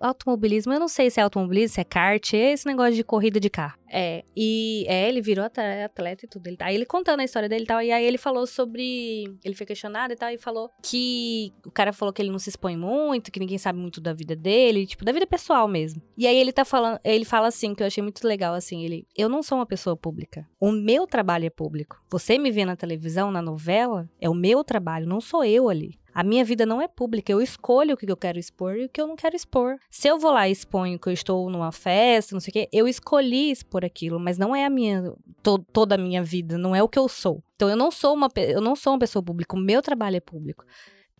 automobilismo. 0.00 0.72
Eu 0.72 0.80
não 0.80 0.88
sei 0.88 1.10
se 1.10 1.20
é 1.20 1.22
automobilismo, 1.22 1.74
se 1.74 1.80
é 1.80 1.84
kart, 1.84 2.34
é 2.34 2.52
esse 2.52 2.66
negócio 2.66 2.94
de 2.94 3.04
corrida 3.04 3.38
de 3.38 3.50
carro. 3.50 3.78
É, 3.94 4.24
e 4.34 4.86
é, 4.88 5.06
ele 5.06 5.20
virou 5.20 5.44
atleta 5.44 6.24
e 6.24 6.28
tudo. 6.28 6.46
Ele, 6.46 6.56
aí 6.60 6.74
ele 6.74 6.86
contando 6.86 7.20
a 7.20 7.24
história 7.24 7.46
dele 7.46 7.64
e 7.64 7.66
tal, 7.66 7.82
e 7.82 7.92
aí 7.92 8.04
ele 8.04 8.16
falou 8.16 8.46
sobre. 8.46 9.24
Ele 9.44 9.54
foi 9.54 9.66
questionado 9.66 10.14
e 10.14 10.16
tal, 10.16 10.30
e 10.30 10.38
falou 10.38 10.70
que 10.82 11.52
o 11.66 11.70
cara 11.70 11.92
falou 11.92 12.12
que 12.12 12.22
ele 12.22 12.30
não 12.30 12.38
se 12.38 12.48
expõe 12.48 12.74
muito, 12.74 13.30
que 13.30 13.38
ninguém 13.38 13.58
sabe 13.58 13.78
muito 13.78 14.00
da 14.00 14.14
vida 14.14 14.34
dele, 14.34 14.86
tipo, 14.86 15.04
da 15.04 15.12
vida 15.12 15.26
pessoal 15.26 15.68
mesmo. 15.68 16.00
E 16.16 16.26
aí 16.26 16.36
ele 16.36 16.52
tá 16.52 16.64
falando, 16.64 16.98
ele 17.04 17.26
fala 17.26 17.48
assim, 17.48 17.74
que 17.74 17.82
eu 17.82 17.86
achei 17.86 18.02
muito 18.02 18.26
legal, 18.26 18.54
assim, 18.54 18.82
ele, 18.82 19.06
eu 19.14 19.28
não 19.28 19.42
sou 19.42 19.58
uma 19.58 19.66
pessoa 19.66 19.94
pública. 19.94 20.48
O 20.58 20.72
meu 20.72 21.06
trabalho 21.06 21.44
é 21.44 21.50
público. 21.50 22.02
Você 22.10 22.38
me 22.38 22.50
vê 22.50 22.64
na 22.64 22.76
televisão, 22.76 23.30
na 23.30 23.42
novela, 23.42 24.08
é 24.18 24.28
o 24.28 24.34
meu 24.34 24.64
trabalho, 24.64 25.06
não 25.06 25.20
sou 25.20 25.44
eu 25.44 25.68
ali. 25.68 25.98
A 26.14 26.22
minha 26.22 26.44
vida 26.44 26.66
não 26.66 26.80
é 26.80 26.86
pública, 26.88 27.32
eu 27.32 27.40
escolho 27.40 27.94
o 27.94 27.96
que 27.96 28.10
eu 28.10 28.16
quero 28.16 28.38
expor 28.38 28.76
e 28.76 28.84
o 28.84 28.88
que 28.88 29.00
eu 29.00 29.06
não 29.06 29.16
quero 29.16 29.34
expor. 29.34 29.76
Se 29.90 30.08
eu 30.08 30.18
vou 30.18 30.30
lá 30.30 30.48
e 30.48 30.52
exponho 30.52 30.98
que 30.98 31.08
eu 31.08 31.12
estou 31.12 31.48
numa 31.48 31.72
festa, 31.72 32.34
não 32.34 32.40
sei 32.40 32.50
o 32.50 32.52
quê, 32.52 32.68
eu 32.72 32.86
escolhi 32.86 33.50
expor 33.50 33.84
aquilo, 33.84 34.20
mas 34.20 34.36
não 34.36 34.54
é 34.54 34.64
a 34.64 34.70
minha 34.70 35.12
to- 35.42 35.64
toda 35.72 35.94
a 35.94 35.98
minha 35.98 36.22
vida, 36.22 36.58
não 36.58 36.74
é 36.74 36.82
o 36.82 36.88
que 36.88 36.98
eu 36.98 37.08
sou. 37.08 37.42
Então 37.56 37.68
eu 37.68 37.76
não 37.76 37.90
sou 37.90 38.14
uma 38.14 38.28
eu 38.36 38.60
não 38.60 38.76
sou 38.76 38.92
uma 38.92 38.98
pessoa 38.98 39.22
pública, 39.22 39.56
o 39.56 39.58
meu 39.60 39.80
trabalho 39.80 40.16
é 40.16 40.20
público. 40.20 40.64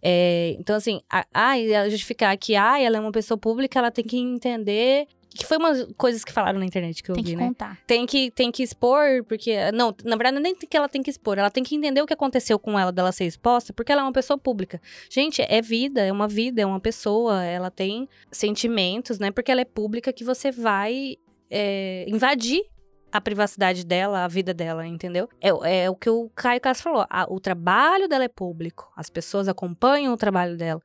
É, 0.05 0.57
então 0.59 0.75
assim, 0.77 1.01
a, 1.11 1.25
a, 1.33 1.59
ela 1.59 1.89
justificar 1.89 2.37
que 2.37 2.57
ah, 2.57 2.81
ela 2.81 2.97
é 2.97 3.01
uma 3.01 3.13
pessoa 3.13 3.39
pública, 3.39 3.79
ela 3.79 3.91
tem 3.91 4.05
que 4.05 4.17
entender 4.19 5.07
que 5.35 5.47
foi 5.47 5.57
umas 5.57 5.87
coisas 5.97 6.25
que 6.25 6.33
falaram 6.33 6.59
na 6.59 6.65
internet 6.67 7.03
que 7.03 7.11
eu 7.11 7.15
Tem 7.15 7.25
vi, 7.25 7.31
que 7.31 7.37
né? 7.37 7.47
contar. 7.49 7.79
tem 7.87 8.05
que, 8.07 8.31
tem 8.31 8.51
que 8.51 8.63
expor, 8.63 9.25
porque. 9.29 9.57
Não, 9.73 9.95
na 10.05 10.17
verdade, 10.17 10.39
nem 10.41 10.55
que 10.55 10.77
ela 10.77 10.89
tem 10.89 11.03
que 11.03 11.11
expor, 11.11 11.39
ela 11.39 11.51
tem 11.51 11.63
que 11.63 11.75
entender 11.75 12.01
o 12.03 12.07
que 12.07 12.15
aconteceu 12.15 12.59
com 12.59 12.79
ela 12.79 12.93
dela 12.93 13.13
ser 13.13 13.25
exposta, 13.25 13.73
porque 13.73 13.91
ela 13.93 14.03
é 14.03 14.05
uma 14.05 14.13
pessoa 14.13 14.39
pública. 14.39 14.81
Gente, 15.11 15.43
é 15.43 15.61
vida, 15.63 16.01
é 16.03 16.13
uma 16.13 16.29
vida, 16.29 16.61
é 16.63 16.67
uma 16.67 16.81
pessoa, 16.81 17.43
ela 17.45 17.71
tem 17.71 18.09
sentimentos, 18.31 19.19
né? 19.19 19.31
Porque 19.31 19.51
ela 19.53 19.61
é 19.61 19.65
pública 19.65 20.13
que 20.13 20.25
você 20.25 20.51
vai 20.51 21.17
é, 21.51 22.05
invadir 22.09 22.63
a 23.11 23.21
privacidade 23.21 23.85
dela, 23.85 24.25
a 24.25 24.29
vida 24.29 24.55
dela, 24.55 24.87
entendeu? 24.87 25.29
É, 25.41 25.85
é 25.85 25.91
o 25.91 25.95
que 25.95 26.09
o 26.09 26.31
Caio 26.35 26.61
Castro 26.61 26.85
falou. 26.85 27.07
a- 27.11 27.27
o 27.29 27.39
trabalho 27.39 28.09
dela 28.09 28.25
é 28.25 28.29
público, 28.29 28.91
as 28.97 29.11
pessoas 29.11 29.49
acompanham 29.49 30.15
o 30.15 30.17
trabalho 30.17 30.57
dela. 30.57 30.81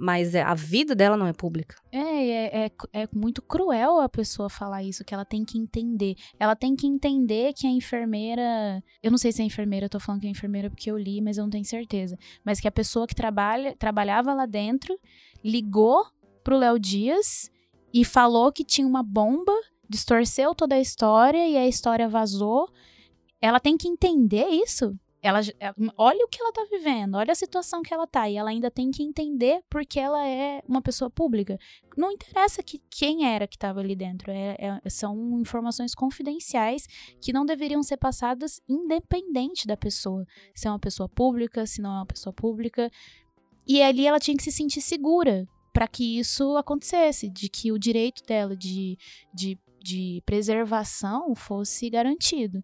Mas 0.00 0.32
é, 0.32 0.42
a 0.42 0.54
vida 0.54 0.94
dela 0.94 1.16
não 1.16 1.26
é 1.26 1.32
pública. 1.32 1.74
É, 1.90 1.98
é, 1.98 2.66
é, 2.66 2.72
é 2.92 3.08
muito 3.12 3.42
cruel 3.42 4.00
a 4.00 4.08
pessoa 4.08 4.48
falar 4.48 4.84
isso, 4.84 5.04
que 5.04 5.12
ela 5.12 5.24
tem 5.24 5.44
que 5.44 5.58
entender. 5.58 6.14
Ela 6.38 6.54
tem 6.54 6.76
que 6.76 6.86
entender 6.86 7.52
que 7.52 7.66
a 7.66 7.70
enfermeira. 7.70 8.80
Eu 9.02 9.10
não 9.10 9.18
sei 9.18 9.32
se 9.32 9.42
é 9.42 9.44
enfermeira, 9.44 9.86
eu 9.86 9.90
tô 9.90 9.98
falando 9.98 10.20
que 10.20 10.28
é 10.28 10.30
enfermeira 10.30 10.70
porque 10.70 10.88
eu 10.88 10.96
li, 10.96 11.20
mas 11.20 11.36
eu 11.36 11.42
não 11.42 11.50
tenho 11.50 11.64
certeza. 11.64 12.16
Mas 12.44 12.60
que 12.60 12.68
a 12.68 12.72
pessoa 12.72 13.08
que 13.08 13.14
trabalha, 13.14 13.74
trabalhava 13.76 14.32
lá 14.32 14.46
dentro 14.46 14.96
ligou 15.44 16.06
pro 16.44 16.58
Léo 16.58 16.78
Dias 16.78 17.50
e 17.92 18.04
falou 18.04 18.52
que 18.52 18.64
tinha 18.64 18.86
uma 18.86 19.02
bomba, 19.02 19.52
distorceu 19.88 20.54
toda 20.54 20.76
a 20.76 20.80
história 20.80 21.48
e 21.48 21.56
a 21.56 21.66
história 21.66 22.08
vazou. 22.08 22.70
Ela 23.40 23.58
tem 23.58 23.76
que 23.76 23.88
entender 23.88 24.46
isso. 24.46 24.96
Ela, 25.20 25.40
ela, 25.58 25.74
olha 25.96 26.24
o 26.24 26.28
que 26.28 26.40
ela 26.40 26.52
tá 26.52 26.64
vivendo, 26.70 27.16
olha 27.16 27.32
a 27.32 27.34
situação 27.34 27.82
que 27.82 27.92
ela 27.92 28.06
tá, 28.06 28.28
e 28.28 28.36
ela 28.36 28.50
ainda 28.50 28.70
tem 28.70 28.90
que 28.90 29.02
entender 29.02 29.62
porque 29.68 29.98
ela 29.98 30.24
é 30.24 30.62
uma 30.68 30.80
pessoa 30.80 31.10
pública. 31.10 31.58
Não 31.96 32.12
interessa 32.12 32.62
que, 32.62 32.80
quem 32.88 33.26
era 33.26 33.48
que 33.48 33.56
estava 33.56 33.80
ali 33.80 33.96
dentro, 33.96 34.30
é, 34.30 34.56
é, 34.84 34.88
são 34.88 35.40
informações 35.40 35.92
confidenciais 35.94 36.86
que 37.20 37.32
não 37.32 37.44
deveriam 37.44 37.82
ser 37.82 37.96
passadas 37.96 38.60
independente 38.68 39.66
da 39.66 39.76
pessoa. 39.76 40.24
Se 40.54 40.68
é 40.68 40.70
uma 40.70 40.78
pessoa 40.78 41.08
pública, 41.08 41.66
se 41.66 41.82
não 41.82 41.90
é 41.90 41.96
uma 41.96 42.06
pessoa 42.06 42.32
pública. 42.32 42.88
E 43.66 43.82
ali 43.82 44.06
ela 44.06 44.20
tinha 44.20 44.36
que 44.36 44.44
se 44.44 44.52
sentir 44.52 44.80
segura 44.80 45.48
para 45.72 45.88
que 45.88 46.18
isso 46.18 46.56
acontecesse, 46.56 47.28
de 47.28 47.48
que 47.48 47.72
o 47.72 47.78
direito 47.78 48.22
dela 48.24 48.56
de, 48.56 48.96
de, 49.34 49.58
de 49.80 50.22
preservação 50.24 51.34
fosse 51.34 51.90
garantido. 51.90 52.62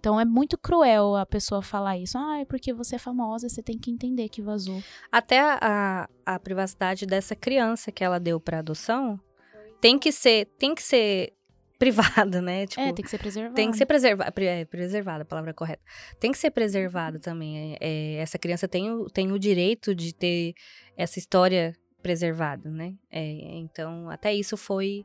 Então 0.00 0.18
é 0.18 0.24
muito 0.24 0.56
cruel 0.56 1.14
a 1.14 1.26
pessoa 1.26 1.60
falar 1.60 1.98
isso. 1.98 2.16
Ah, 2.16 2.38
é 2.40 2.44
porque 2.46 2.72
você 2.72 2.96
é 2.96 2.98
famosa, 2.98 3.50
você 3.50 3.62
tem 3.62 3.78
que 3.78 3.90
entender 3.90 4.30
que 4.30 4.40
vazou. 4.40 4.82
Até 5.12 5.38
a, 5.38 6.08
a 6.24 6.38
privacidade 6.38 7.04
dessa 7.04 7.36
criança 7.36 7.92
que 7.92 8.02
ela 8.02 8.18
deu 8.18 8.40
para 8.40 8.60
adoção 8.60 9.20
tem 9.78 9.98
que 9.98 10.10
ser, 10.10 10.46
tem 10.58 10.74
que 10.74 10.82
ser 10.82 11.34
privada, 11.78 12.40
né? 12.40 12.66
Tipo, 12.66 12.80
é, 12.80 12.92
tem 12.94 13.04
que 13.04 13.10
ser 13.10 13.18
preservada. 13.18 13.54
Tem 13.54 13.70
que 13.70 13.76
ser 13.76 13.86
preservada, 13.86 14.32
é, 14.42 14.64
preservada, 14.64 15.22
a 15.22 15.26
palavra 15.26 15.52
correta. 15.52 15.82
Tem 16.18 16.32
que 16.32 16.38
ser 16.38 16.50
preservada 16.50 17.18
uhum. 17.18 17.22
também. 17.22 17.74
É, 17.74 17.78
é, 17.80 18.14
essa 18.16 18.38
criança 18.38 18.66
tem 18.66 18.90
o, 18.90 19.04
tem 19.04 19.30
o 19.32 19.38
direito 19.38 19.94
de 19.94 20.14
ter 20.14 20.54
essa 20.96 21.18
história 21.18 21.74
preservada, 22.02 22.70
né? 22.70 22.94
É, 23.10 23.22
então, 23.58 24.08
até 24.08 24.32
isso 24.34 24.56
foi 24.56 25.04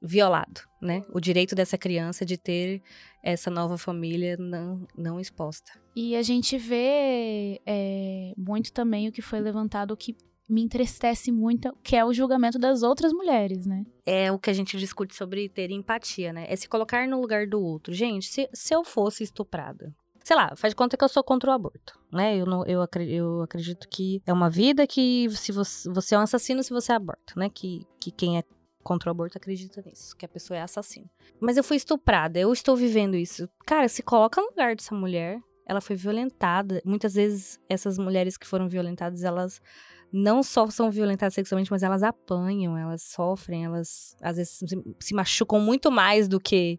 violado, 0.00 0.60
né? 0.80 1.04
O 1.10 1.20
direito 1.20 1.54
dessa 1.54 1.76
criança 1.76 2.24
de 2.24 2.36
ter 2.36 2.82
essa 3.26 3.50
nova 3.50 3.76
família 3.76 4.36
não, 4.38 4.86
não 4.96 5.18
exposta. 5.18 5.72
E 5.96 6.14
a 6.14 6.22
gente 6.22 6.56
vê 6.56 7.60
é, 7.66 8.32
muito 8.36 8.72
também 8.72 9.08
o 9.08 9.12
que 9.12 9.20
foi 9.20 9.40
levantado 9.40 9.96
que 9.96 10.16
me 10.48 10.62
entristece 10.62 11.32
muito, 11.32 11.76
que 11.82 11.96
é 11.96 12.04
o 12.04 12.12
julgamento 12.12 12.56
das 12.56 12.84
outras 12.84 13.12
mulheres, 13.12 13.66
né? 13.66 13.84
É 14.04 14.30
o 14.30 14.38
que 14.38 14.48
a 14.48 14.52
gente 14.52 14.78
discute 14.78 15.12
sobre 15.16 15.48
ter 15.48 15.72
empatia, 15.72 16.32
né? 16.32 16.46
É 16.48 16.54
se 16.54 16.68
colocar 16.68 17.08
no 17.08 17.20
lugar 17.20 17.48
do 17.48 17.60
outro. 17.60 17.92
Gente, 17.92 18.26
se, 18.26 18.48
se 18.52 18.72
eu 18.72 18.84
fosse 18.84 19.24
estuprada, 19.24 19.92
sei 20.22 20.36
lá, 20.36 20.54
faz 20.54 20.70
de 20.70 20.76
conta 20.76 20.96
que 20.96 21.02
eu 21.02 21.08
sou 21.08 21.24
contra 21.24 21.50
o 21.50 21.52
aborto, 21.52 21.98
né? 22.12 22.36
Eu, 22.36 22.46
não, 22.46 22.64
eu, 22.64 22.80
acredito, 22.80 23.16
eu 23.16 23.42
acredito 23.42 23.88
que 23.88 24.22
é 24.24 24.32
uma 24.32 24.48
vida 24.48 24.86
que 24.86 25.28
se 25.30 25.50
você, 25.50 25.90
você 25.90 26.14
é 26.14 26.18
um 26.18 26.22
assassino 26.22 26.62
se 26.62 26.70
você 26.70 26.92
aborta, 26.92 27.32
né? 27.36 27.50
Que, 27.50 27.84
que 27.98 28.12
quem 28.12 28.38
é 28.38 28.44
contra 28.86 29.10
o 29.10 29.12
aborto 29.12 29.36
acredita 29.36 29.82
nisso, 29.84 30.16
que 30.16 30.24
a 30.24 30.28
pessoa 30.28 30.56
é 30.56 30.62
assassina. 30.62 31.10
Mas 31.40 31.56
eu 31.56 31.64
fui 31.64 31.76
estuprada, 31.76 32.38
eu 32.38 32.52
estou 32.52 32.76
vivendo 32.76 33.16
isso. 33.16 33.48
Cara, 33.66 33.88
se 33.88 34.00
coloca 34.00 34.40
no 34.40 34.46
lugar 34.46 34.76
dessa 34.76 34.94
mulher, 34.94 35.40
ela 35.66 35.80
foi 35.80 35.96
violentada. 35.96 36.80
Muitas 36.84 37.14
vezes 37.14 37.58
essas 37.68 37.98
mulheres 37.98 38.36
que 38.36 38.46
foram 38.46 38.68
violentadas, 38.68 39.24
elas 39.24 39.60
não 40.12 40.40
só 40.40 40.70
são 40.70 40.88
violentadas 40.88 41.34
sexualmente, 41.34 41.68
mas 41.68 41.82
elas 41.82 42.04
apanham, 42.04 42.78
elas 42.78 43.02
sofrem, 43.02 43.64
elas 43.64 44.16
às 44.22 44.36
vezes 44.36 44.60
se 45.00 45.14
machucam 45.14 45.58
muito 45.58 45.90
mais 45.90 46.28
do 46.28 46.38
que 46.38 46.78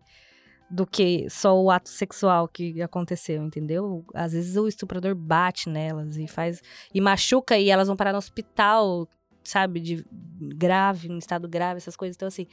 do 0.69 0.85
que 0.85 1.29
só 1.29 1.57
o 1.57 1.71
ato 1.71 1.89
sexual 1.89 2.47
que 2.47 2.81
aconteceu, 2.81 3.41
entendeu? 3.41 4.05
Às 4.13 4.33
vezes 4.33 4.55
o 4.57 4.67
estuprador 4.67 5.15
bate 5.15 5.69
nelas 5.69 6.17
e 6.17 6.27
faz 6.27 6.61
e 6.93 6.99
machuca 6.99 7.57
e 7.57 7.69
elas 7.69 7.87
vão 7.87 7.95
parar 7.95 8.11
no 8.11 8.17
hospital 8.17 9.07
sabe, 9.47 9.79
de 9.79 10.05
grave, 10.39 11.07
em 11.07 11.17
estado 11.17 11.47
grave, 11.47 11.77
essas 11.77 11.95
coisas. 11.95 12.15
Então, 12.15 12.27
assim, 12.27 12.47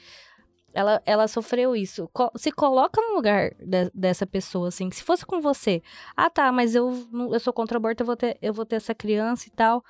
ela, 0.73 1.03
ela 1.07 1.29
sofreu 1.29 1.75
isso. 1.77 2.11
Se 2.37 2.51
coloca 2.51 3.01
no 3.01 3.15
lugar 3.15 3.55
de, 3.61 3.91
dessa 3.95 4.27
pessoa, 4.27 4.69
assim, 4.69 4.89
que 4.89 4.97
se 4.97 5.03
fosse 5.03 5.25
com 5.25 5.41
você, 5.41 5.83
ah, 6.17 6.29
tá, 6.29 6.51
mas 6.51 6.75
eu, 6.75 7.07
eu 7.33 7.41
sou 7.41 7.53
contra 7.53 7.77
o 7.77 7.79
aborto, 7.79 8.03
eu 8.03 8.07
vou, 8.07 8.17
ter, 8.17 8.37
eu 8.43 8.53
vou 8.53 8.67
ter 8.67 8.77
essa 8.77 8.95
criança 8.95 9.49
e 9.49 9.51
tal. 9.51 9.85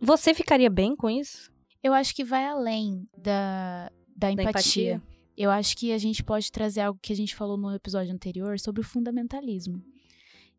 Você 0.00 0.32
ficaria 0.32 0.70
bem 0.70 0.94
com 0.94 1.10
isso? 1.10 1.50
Eu 1.82 1.92
acho 1.92 2.14
que 2.14 2.24
vai 2.24 2.44
além 2.46 3.08
da, 3.16 3.90
da 4.16 4.30
empatia. 4.30 4.44
Da 4.44 4.50
empatia. 4.50 5.02
Eu 5.36 5.50
acho 5.50 5.76
que 5.76 5.92
a 5.92 5.98
gente 5.98 6.22
pode 6.22 6.52
trazer 6.52 6.82
algo 6.82 6.98
que 7.02 7.12
a 7.12 7.16
gente 7.16 7.34
falou 7.34 7.56
no 7.56 7.74
episódio 7.74 8.12
anterior 8.12 8.58
sobre 8.58 8.82
o 8.82 8.84
fundamentalismo. 8.84 9.82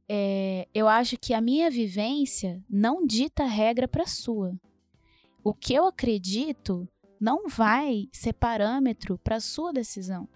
É, 0.10 0.68
eu 0.74 0.88
acho 0.88 1.18
que 1.18 1.34
a 1.34 1.40
minha 1.40 1.70
vivência 1.70 2.62
não 2.70 3.06
dita 3.06 3.46
regra 3.46 3.88
para 3.88 4.06
sua 4.06 4.54
o 5.44 5.54
que 5.54 5.74
eu 5.74 5.86
acredito 5.86 6.88
não 7.20 7.48
vai 7.48 8.08
ser 8.12 8.34
parâmetro 8.34 9.18
para 9.18 9.40
sua 9.40 9.72
decisão. 9.72 10.28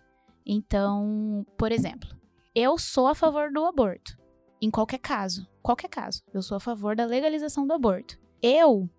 Então, 0.45 1.45
por 1.57 1.71
exemplo, 1.71 2.09
eu 2.53 2.77
sou 2.77 3.07
a 3.07 3.15
favor 3.15 3.51
do 3.51 3.65
aborto. 3.65 4.17
Em 4.61 4.69
qualquer 4.69 4.99
caso, 4.99 5.47
qualquer 5.61 5.89
caso, 5.89 6.23
eu 6.33 6.41
sou 6.41 6.57
a 6.57 6.59
favor 6.59 6.95
da 6.95 7.05
legalização 7.05 7.65
do 7.65 7.73
aborto. 7.73 8.19
Eu 8.41 8.89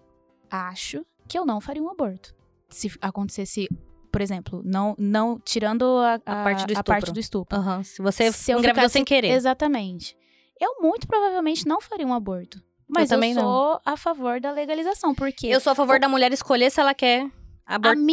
acho 0.51 1.07
que 1.29 1.38
eu 1.38 1.47
não 1.47 1.61
faria 1.61 1.83
um 1.83 1.88
aborto. 1.88 2.35
Se 2.69 2.90
acontecesse, 3.01 3.69
por 4.11 4.21
exemplo, 4.21 4.62
não, 4.64 4.95
não 4.99 5.38
tirando 5.38 5.85
a, 5.85 6.21
a, 6.27 6.40
a 6.40 6.45
parte 6.45 6.66
do 6.66 6.73
estupro. 6.73 6.92
Parte 6.92 7.12
do 7.12 7.21
estupro. 7.21 7.59
Uhum. 7.59 7.83
Se 7.85 8.03
você 8.03 8.33
se 8.33 8.51
engravidou 8.51 8.75
ficasse, 8.75 8.92
sem 8.92 9.05
querer. 9.05 9.31
Exatamente. 9.31 10.16
Eu 10.61 10.81
muito 10.81 11.07
provavelmente 11.07 11.66
não 11.66 11.81
faria 11.81 12.07
um 12.07 12.14
aborto. 12.14 12.62
Mas 12.88 13.11
eu, 13.11 13.22
eu 13.22 13.35
sou 13.35 13.42
não. 13.42 13.81
a 13.85 13.96
favor 13.96 14.40
da 14.40 14.53
legalização, 14.53 15.14
porque... 15.14 15.46
Eu 15.46 15.61
sou 15.61 15.72
a 15.72 15.75
favor 15.75 15.96
o... 15.96 16.01
da 16.01 16.09
mulher 16.09 16.33
escolher 16.33 16.70
se 16.70 16.81
ela 16.81 16.94
quer 16.94 17.29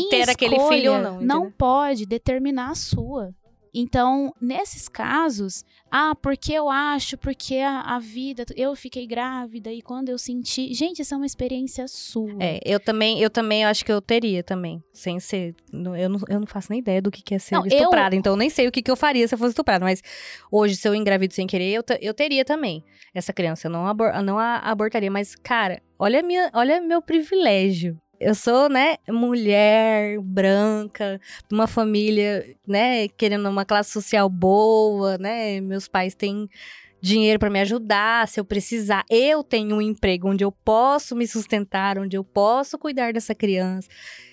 ter 0.09 0.29
aquele 0.29 0.59
filho 0.67 0.93
ou 0.93 0.99
não. 0.99 1.15
Entendeu? 1.15 1.27
Não 1.27 1.51
pode 1.51 2.05
determinar 2.05 2.71
a 2.71 2.75
sua. 2.75 3.33
Então, 3.73 4.31
nesses 4.39 4.87
casos, 4.87 5.65
ah, 5.89 6.13
porque 6.21 6.53
eu 6.53 6.69
acho, 6.69 7.17
porque 7.17 7.57
a, 7.57 7.95
a, 7.95 7.99
vida, 7.99 8.45
eu 8.55 8.75
fiquei 8.75 9.07
grávida 9.07 9.71
e 9.71 9.81
quando 9.81 10.09
eu 10.09 10.17
senti, 10.17 10.71
gente, 10.75 11.01
isso 11.01 11.13
é 11.13 11.17
uma 11.17 11.25
experiência 11.25 11.87
sua. 11.87 12.35
É, 12.39 12.59
eu 12.63 12.79
também, 12.79 13.19
eu 13.19 13.31
também 13.31 13.65
acho 13.65 13.83
que 13.83 13.91
eu 13.91 13.99
teria 13.99 14.43
também, 14.43 14.83
sem 14.93 15.19
ser, 15.19 15.55
eu 15.71 16.09
não, 16.09 16.19
eu 16.27 16.39
não 16.39 16.45
faço 16.45 16.67
nem 16.69 16.79
ideia 16.79 17.01
do 17.01 17.09
que, 17.09 17.23
que 17.23 17.33
é 17.33 17.39
ser 17.39 17.55
não, 17.55 17.65
estuprada, 17.65 18.15
eu... 18.15 18.19
então 18.19 18.33
eu 18.33 18.37
nem 18.37 18.49
sei 18.49 18.67
o 18.67 18.71
que, 18.71 18.81
que 18.81 18.91
eu 18.91 18.95
faria 18.95 19.27
se 19.27 19.33
eu 19.33 19.39
fosse 19.39 19.51
estuprada, 19.51 19.83
mas 19.83 20.03
hoje 20.51 20.75
se 20.75 20.87
eu 20.87 20.93
engravido 20.93 21.33
sem 21.33 21.47
querer, 21.47 21.73
eu, 21.73 21.83
eu 21.99 22.13
teria 22.13 22.45
também 22.45 22.83
essa 23.11 23.33
criança, 23.33 23.67
eu 23.67 23.71
não, 23.71 23.87
abor, 23.87 24.13
não 24.21 24.37
a 24.37 24.57
abortaria, 24.57 25.09
mas 25.09 25.35
cara, 25.35 25.81
olha 25.97 26.21
minha, 26.21 26.51
olha 26.53 26.79
meu 26.79 27.01
privilégio 27.01 27.99
eu 28.23 28.35
sou, 28.35 28.69
né, 28.69 28.97
mulher, 29.09 30.19
branca, 30.19 31.19
de 31.47 31.53
uma 31.53 31.67
família, 31.67 32.45
né, 32.67 33.07
querendo 33.09 33.47
uma 33.49 33.65
classe 33.65 33.91
social 33.91 34.29
boa, 34.29 35.17
né? 35.17 35.59
Meus 35.61 35.87
pais 35.87 36.15
têm 36.15 36.49
dinheiro 37.01 37.37
para 37.37 37.49
me 37.49 37.59
ajudar, 37.59 38.27
se 38.29 38.39
eu 38.39 38.45
precisar. 38.45 39.03
Eu 39.09 39.43
tenho 39.43 39.75
um 39.75 39.81
emprego 39.81 40.29
onde 40.29 40.43
eu 40.43 40.51
posso 40.51 41.15
me 41.15 41.27
sustentar, 41.27 41.99
onde 41.99 42.15
eu 42.17 42.23
posso 42.23 42.77
cuidar 42.77 43.11
dessa 43.11 43.35
criança. 43.35 43.89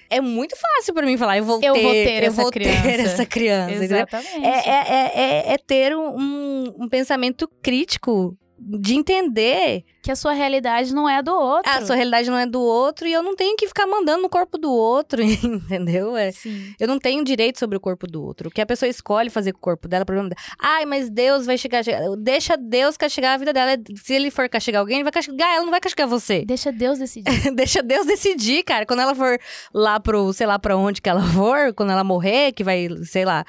É 0.09 0.20
muito 0.20 0.57
fácil 0.57 0.94
para 0.94 1.07
mim 1.07 1.16
falar, 1.16 1.38
eu 1.38 1.44
vou 1.44 1.61
eu 1.62 1.74
ter, 1.74 1.83
vou 1.83 1.92
ter, 1.92 2.22
eu 2.22 2.29
essa, 2.29 2.42
vou 2.42 2.50
criança. 2.50 2.83
ter 2.83 2.98
essa 3.00 3.26
criança. 3.26 3.85
Exatamente. 3.85 4.44
É, 4.44 4.48
é, 4.48 4.70
é, 4.70 5.50
é, 5.50 5.55
é 5.55 5.59
ter 5.59 5.96
um, 5.96 6.74
um 6.79 6.88
pensamento 6.88 7.48
crítico 7.61 8.37
de 8.62 8.94
entender 8.94 9.85
que 10.03 10.11
a 10.11 10.16
sua 10.16 10.33
realidade 10.33 10.94
não 10.94 11.09
é 11.09 11.16
a 11.16 11.23
do 11.23 11.35
outro. 11.35 11.70
A 11.70 11.85
sua 11.85 11.96
realidade 11.96 12.29
não 12.31 12.37
é 12.37 12.46
do 12.46 12.61
outro 12.61 13.09
e 13.09 13.12
eu 13.12 13.23
não 13.23 13.35
tenho 13.35 13.57
que 13.57 13.66
ficar 13.66 13.87
mandando 13.87 14.23
no 14.23 14.29
corpo 14.29 14.59
do 14.59 14.70
outro, 14.70 15.23
entendeu? 15.25 16.16
É, 16.16 16.31
Sim. 16.31 16.75
Eu 16.79 16.87
não 16.87 16.99
tenho 16.99 17.25
direito 17.25 17.59
sobre 17.59 17.77
o 17.77 17.81
corpo 17.81 18.07
do 18.07 18.23
outro. 18.23 18.49
O 18.49 18.51
que 18.51 18.61
a 18.61 18.66
pessoa 18.66 18.88
escolhe 18.88 19.31
fazer 19.31 19.53
com 19.53 19.59
o 19.59 19.62
corpo 19.62 19.88
dela, 19.88 20.05
problema 20.05 20.29
dela. 20.29 20.40
Ai, 20.59 20.85
mas 20.85 21.09
Deus 21.09 21.46
vai 21.46 21.57
chegar, 21.57 21.83
deixa 22.18 22.57
Deus 22.57 22.96
castigar 22.96 23.35
a 23.35 23.38
vida 23.38 23.53
dela. 23.53 23.73
Se 23.96 24.14
ele 24.14 24.31
for 24.31 24.49
castigar 24.49 24.81
alguém, 24.81 24.96
ele 24.96 25.05
vai 25.05 25.12
castigar, 25.12 25.55
ela 25.55 25.64
não 25.64 25.70
vai 25.70 25.81
castigar 25.81 26.07
você. 26.07 26.44
Deixa 26.44 26.70
Deus 26.70 26.99
decidir. 26.99 27.31
deixa 27.55 27.83
Deus 27.83 28.07
decidir, 28.07 28.62
cara. 28.62 28.85
Quando 28.85 29.01
ela 29.01 29.14
for 29.14 29.38
lá 29.73 29.99
pro, 29.99 30.33
sei 30.33 30.46
lá 30.46 30.59
para 30.59 30.77
onde 30.77 31.01
que 31.01 31.09
ela 31.09 31.23
for, 31.33 31.73
quando 31.75 31.92
ela 31.92 32.05
morrer, 32.05 32.53
que 32.53 32.62
vai, 32.62 32.88
sei 33.05 33.25
lá, 33.25 33.44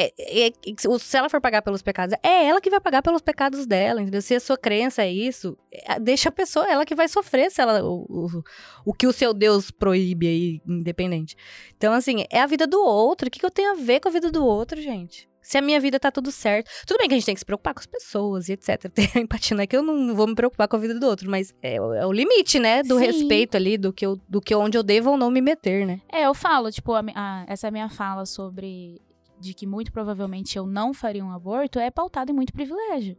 é, 0.00 0.12
é, 0.18 0.46
é 0.48 0.52
se 0.98 1.16
ela 1.16 1.28
for 1.28 1.40
pagar 1.40 1.62
pelos 1.62 1.82
pecados, 1.82 2.14
é 2.22 2.46
ela 2.46 2.60
que 2.60 2.70
vai 2.70 2.80
pagar 2.80 3.02
pelos 3.02 3.20
pecados 3.20 3.66
dela, 3.66 4.00
entendeu? 4.00 4.22
Se 4.22 4.34
a 4.34 4.40
sua 4.40 4.56
crença 4.56 5.02
é 5.02 5.12
isso, 5.12 5.56
é, 5.72 5.98
deixa 5.98 6.28
a 6.28 6.32
pessoa, 6.32 6.66
ela 6.70 6.84
que 6.86 6.94
vai 6.94 7.08
sofrer 7.08 7.50
se 7.50 7.60
ela, 7.60 7.82
o, 7.82 8.06
o, 8.08 8.42
o 8.86 8.94
que 8.94 9.06
o 9.06 9.12
seu 9.12 9.34
Deus 9.34 9.70
proíbe 9.70 10.26
aí, 10.28 10.60
independente. 10.66 11.34
Então, 11.76 11.92
assim, 11.92 12.24
é 12.30 12.40
a 12.40 12.46
vida 12.46 12.66
do 12.66 12.80
outro. 12.80 13.28
O 13.28 13.30
que, 13.30 13.38
que 13.40 13.46
eu 13.46 13.50
tenho 13.50 13.72
a 13.72 13.74
ver 13.74 14.00
com 14.00 14.08
a 14.08 14.12
vida 14.12 14.30
do 14.30 14.44
outro, 14.44 14.80
gente? 14.80 15.28
Se 15.40 15.56
a 15.56 15.62
minha 15.62 15.80
vida 15.80 15.98
tá 15.98 16.10
tudo 16.10 16.30
certo. 16.30 16.70
Tudo 16.86 16.98
bem 16.98 17.08
que 17.08 17.14
a 17.14 17.16
gente 17.16 17.24
tem 17.24 17.34
que 17.34 17.38
se 17.40 17.46
preocupar 17.46 17.72
com 17.72 17.80
as 17.80 17.86
pessoas 17.86 18.48
e 18.48 18.52
etc. 18.52 18.82
Ter 18.92 19.16
empatia, 19.18 19.56
não 19.56 19.62
é 19.64 19.66
que 19.66 19.74
eu 19.76 19.82
não 19.82 20.14
vou 20.14 20.26
me 20.26 20.34
preocupar 20.34 20.68
com 20.68 20.76
a 20.76 20.78
vida 20.78 20.98
do 20.98 21.06
outro, 21.06 21.30
mas 21.30 21.54
é, 21.62 21.80
o- 21.80 21.94
é 21.94 22.04
o 22.06 22.12
limite, 22.12 22.58
né? 22.58 22.82
Do 22.82 22.98
Sim. 22.98 23.06
respeito 23.06 23.56
ali, 23.56 23.78
do 23.78 23.90
que, 23.92 24.04
eu, 24.04 24.20
do 24.28 24.40
que 24.42 24.54
onde 24.54 24.76
eu 24.76 24.82
devo 24.82 25.10
ou 25.12 25.16
não 25.16 25.30
me 25.30 25.40
meter, 25.40 25.86
né? 25.86 26.02
É, 26.12 26.26
eu 26.26 26.34
falo, 26.34 26.70
tipo, 26.70 26.92
a 26.92 27.00
a- 27.14 27.44
essa 27.48 27.70
minha 27.70 27.88
fala 27.88 28.26
sobre 28.26 29.00
de 29.40 29.54
que 29.54 29.66
muito 29.66 29.92
provavelmente 29.92 30.56
eu 30.58 30.66
não 30.66 30.92
faria 30.94 31.24
um 31.24 31.30
aborto 31.32 31.78
é 31.78 31.90
pautada 31.90 32.30
em 32.30 32.34
muito 32.34 32.52
privilégio. 32.52 33.16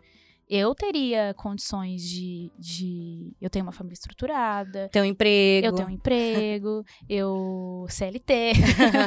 Eu 0.51 0.73
teria 0.73 1.31
condições 1.37 2.01
de, 2.01 2.51
de. 2.57 3.31
Eu 3.39 3.51
tenho 3.51 3.63
uma 3.63 3.71
família 3.71 3.93
estruturada, 3.93 4.89
Ter 4.91 4.99
um 4.99 5.05
emprego. 5.05 5.67
eu 5.67 5.73
tenho 5.73 5.87
um 5.87 5.91
emprego, 5.91 6.83
eu 7.07 7.85
CLT, 7.87 8.53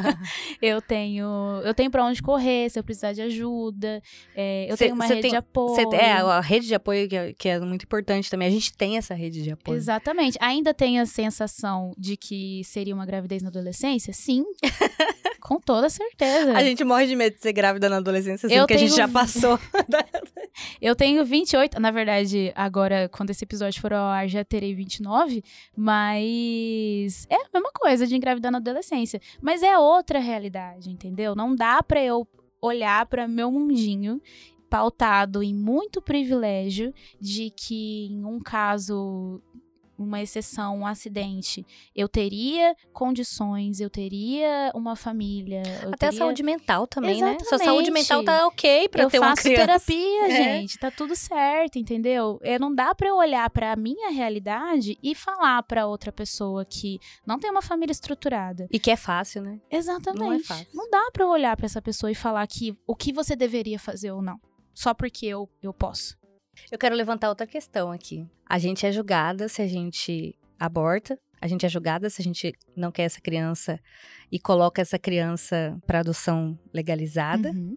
eu 0.62 0.81
tenho. 0.81 1.27
Eu 1.64 1.75
tenho 1.75 1.90
pra 1.90 2.05
onde 2.05 2.22
correr 2.22 2.70
se 2.70 2.79
eu 2.79 2.85
precisar 2.85 3.12
de 3.12 3.22
ajuda. 3.22 4.01
é, 4.37 4.70
eu 4.70 4.77
Cê- 4.77 4.85
tenho 4.85 4.94
uma 4.94 5.05
rede 5.05 5.20
tem- 5.22 5.31
de 5.33 5.37
apoio. 5.37 5.75
Cê- 5.75 5.96
é, 5.96 6.12
a 6.12 6.40
rede 6.40 6.68
de 6.68 6.77
apoio 6.77 7.09
que 7.09 7.16
é, 7.16 7.33
que 7.33 7.48
é 7.48 7.59
muito 7.59 7.83
importante 7.87 8.31
também. 8.31 8.46
A 8.46 8.51
gente 8.53 8.72
tem 8.72 8.96
essa 8.96 9.12
rede 9.12 9.42
de 9.42 9.51
apoio. 9.51 9.77
Exatamente. 9.77 10.38
Ainda 10.40 10.72
tem 10.72 11.01
a 11.01 11.07
sensação 11.07 11.92
de 11.98 12.16
que 12.16 12.62
seria 12.62 12.94
uma 12.94 13.05
gravidez 13.05 13.42
na 13.42 13.48
adolescência? 13.48 14.12
Sim. 14.12 14.44
Com 15.42 15.59
toda 15.59 15.90
certeza. 15.90 16.52
A 16.57 16.62
gente 16.62 16.85
morre 16.85 17.07
de 17.07 17.16
medo 17.16 17.35
de 17.35 17.42
ser 17.42 17.52
grávida 17.52 17.88
na 17.88 17.96
adolescência, 17.96 18.48
sendo 18.48 18.59
Eu 18.61 18.66
que 18.66 18.74
a 18.74 18.76
gente 18.76 18.94
tenho- 18.94 18.96
já 18.96 19.09
passou. 19.09 19.59
Eu 20.81 20.94
tenho 20.94 21.24
28, 21.24 21.81
na 21.81 21.90
verdade, 21.90 22.52
agora, 22.55 23.09
quando 23.09 23.31
esse 23.31 23.44
episódio 23.44 23.81
for 23.81 23.92
ao 23.92 24.07
ar, 24.07 24.28
já 24.28 24.44
terei 24.44 24.74
29, 24.74 25.42
mas 25.76 27.26
é 27.31 27.37
a 27.37 27.48
mesma 27.55 27.70
coisa 27.74 28.07
de 28.07 28.14
engravidar 28.16 28.52
na 28.52 28.59
adolescência. 28.59 29.20
Mas 29.40 29.62
é 29.62 29.76
outra 29.78 30.18
realidade, 30.18 30.90
entendeu? 30.90 31.35
Não 31.35 31.55
dá 31.55 31.83
pra 31.83 32.02
eu 32.02 32.26
olhar 32.61 33.07
pra 33.07 33.26
meu 33.26 33.50
mundinho 33.50 34.20
pautado 34.70 35.42
em 35.42 35.55
muito 35.55 36.00
privilégio 36.00 36.94
de 37.20 37.50
que 37.50 38.07
em 38.11 38.24
um 38.24 38.38
caso 38.40 39.42
uma 40.02 40.20
exceção, 40.22 40.78
um 40.78 40.86
acidente, 40.86 41.64
eu 41.94 42.08
teria 42.08 42.74
condições, 42.92 43.80
eu 43.80 43.90
teria 43.90 44.70
uma 44.74 44.96
família, 44.96 45.62
eu 45.82 45.88
Até 45.92 46.06
a 46.06 46.10
teria... 46.10 46.18
saúde 46.18 46.42
mental 46.42 46.86
também, 46.86 47.20
né? 47.20 47.32
Sua 47.40 47.56
Exatamente. 47.56 47.64
saúde 47.66 47.90
mental 47.90 48.24
tá 48.24 48.46
ok 48.46 48.88
pra 48.88 49.02
eu 49.04 49.10
ter 49.10 49.18
uma 49.18 49.28
faço 49.30 49.42
criança. 49.42 49.60
terapia, 49.66 50.24
É. 50.28 50.30
gente. 50.60 50.78
Tá 50.78 50.90
tudo 50.90 51.14
certo, 51.14 51.78
entendeu? 51.78 52.38
É, 52.42 52.58
não 52.58 52.74
dá 52.74 52.94
pra 52.94 53.08
eu 53.08 53.16
olhar 53.16 53.48
pra 53.50 53.76
minha 53.76 54.10
realidade 54.10 54.98
e 55.02 55.14
falar 55.14 55.62
pra 55.64 55.86
outra 55.86 56.10
pessoa 56.12 56.64
que 56.64 56.98
não 57.26 57.38
tem 57.38 57.50
uma 57.50 57.62
família 57.62 57.92
estruturada. 57.92 58.66
E 58.70 58.78
que 58.78 58.90
é 58.90 58.96
fácil, 58.96 59.42
né? 59.42 59.60
Exatamente. 59.70 60.20
Não 60.20 60.32
é 60.32 60.38
fácil. 60.40 60.66
Não 60.74 60.90
dá 60.90 61.10
pra 61.12 61.24
eu 61.24 61.28
olhar 61.28 61.56
pra 61.56 61.66
essa 61.66 61.82
pessoa 61.82 62.10
e 62.10 62.14
falar 62.14 62.46
que 62.46 62.76
o 62.86 62.94
que 62.96 63.12
você 63.12 63.36
deveria 63.36 63.78
fazer 63.78 64.10
ou 64.12 64.22
não. 64.22 64.40
Só 64.74 64.94
porque 64.94 65.26
eu, 65.26 65.48
eu 65.62 65.72
posso. 65.74 66.16
Eu 66.70 66.78
quero 66.78 66.94
levantar 66.94 67.28
outra 67.28 67.46
questão 67.46 67.90
aqui. 67.90 68.26
A 68.46 68.58
gente 68.58 68.86
é 68.86 68.92
julgada 68.92 69.48
se 69.48 69.62
a 69.62 69.66
gente 69.66 70.34
aborta. 70.58 71.18
A 71.40 71.48
gente 71.48 71.66
é 71.66 71.68
julgada 71.68 72.08
se 72.08 72.22
a 72.22 72.24
gente 72.24 72.52
não 72.76 72.92
quer 72.92 73.02
essa 73.02 73.20
criança 73.20 73.80
e 74.30 74.38
coloca 74.38 74.80
essa 74.80 74.98
criança 74.98 75.76
para 75.86 76.00
adoção 76.00 76.58
legalizada. 76.72 77.50
Uhum. 77.50 77.76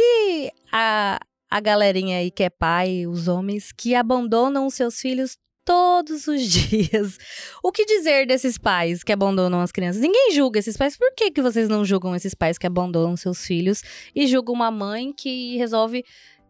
E 0.00 0.52
a, 0.70 1.18
a 1.50 1.60
galerinha 1.60 2.18
aí 2.18 2.30
que 2.30 2.44
é 2.44 2.50
pai, 2.50 3.06
os 3.06 3.26
homens 3.26 3.72
que 3.72 3.94
abandonam 3.94 4.66
os 4.66 4.74
seus 4.74 5.00
filhos 5.00 5.36
todos 5.64 6.26
os 6.28 6.42
dias. 6.46 7.18
O 7.62 7.72
que 7.72 7.84
dizer 7.84 8.26
desses 8.26 8.56
pais 8.56 9.02
que 9.02 9.12
abandonam 9.12 9.60
as 9.60 9.72
crianças? 9.72 10.00
Ninguém 10.00 10.32
julga 10.32 10.58
esses 10.58 10.76
pais. 10.76 10.96
Por 10.96 11.12
que, 11.14 11.30
que 11.30 11.42
vocês 11.42 11.68
não 11.68 11.84
julgam 11.84 12.14
esses 12.14 12.34
pais 12.34 12.56
que 12.56 12.66
abandonam 12.66 13.16
seus 13.16 13.44
filhos 13.44 13.82
e 14.14 14.26
julgam 14.26 14.54
uma 14.54 14.70
mãe 14.70 15.12
que 15.12 15.56
resolve 15.56 16.04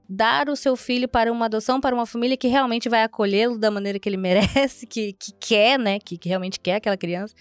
dar 0.08 0.48
o 0.48 0.56
seu 0.56 0.74
filho 0.76 1.08
para 1.08 1.30
uma 1.30 1.44
adoção, 1.44 1.80
para 1.80 1.94
uma 1.94 2.06
família 2.06 2.36
que 2.36 2.48
realmente 2.48 2.88
vai 2.88 3.02
acolhê-lo 3.02 3.58
da 3.58 3.70
maneira 3.70 3.98
que 3.98 4.08
ele 4.08 4.16
merece, 4.18 4.86
que, 4.86 5.12
que 5.12 5.32
quer, 5.38 5.78
né? 5.78 5.98
Que, 5.98 6.16
que 6.16 6.28
realmente 6.28 6.58
quer 6.58 6.76
aquela 6.76 6.96
criança, 6.96 7.34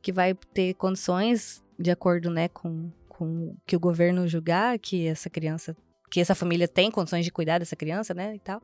que 0.00 0.12
vai 0.12 0.34
ter 0.54 0.74
condições 0.74 1.62
de 1.78 1.90
acordo, 1.90 2.30
né, 2.30 2.48
com, 2.48 2.90
com 3.08 3.54
que 3.66 3.76
o 3.76 3.80
governo 3.80 4.26
julgar 4.26 4.78
que 4.78 5.06
essa 5.06 5.28
criança, 5.28 5.76
que 6.10 6.20
essa 6.20 6.34
família 6.34 6.66
tem 6.66 6.90
condições 6.90 7.24
de 7.24 7.30
cuidar 7.30 7.58
dessa 7.58 7.76
criança, 7.76 8.14
né, 8.14 8.34
e 8.34 8.38
tal. 8.38 8.62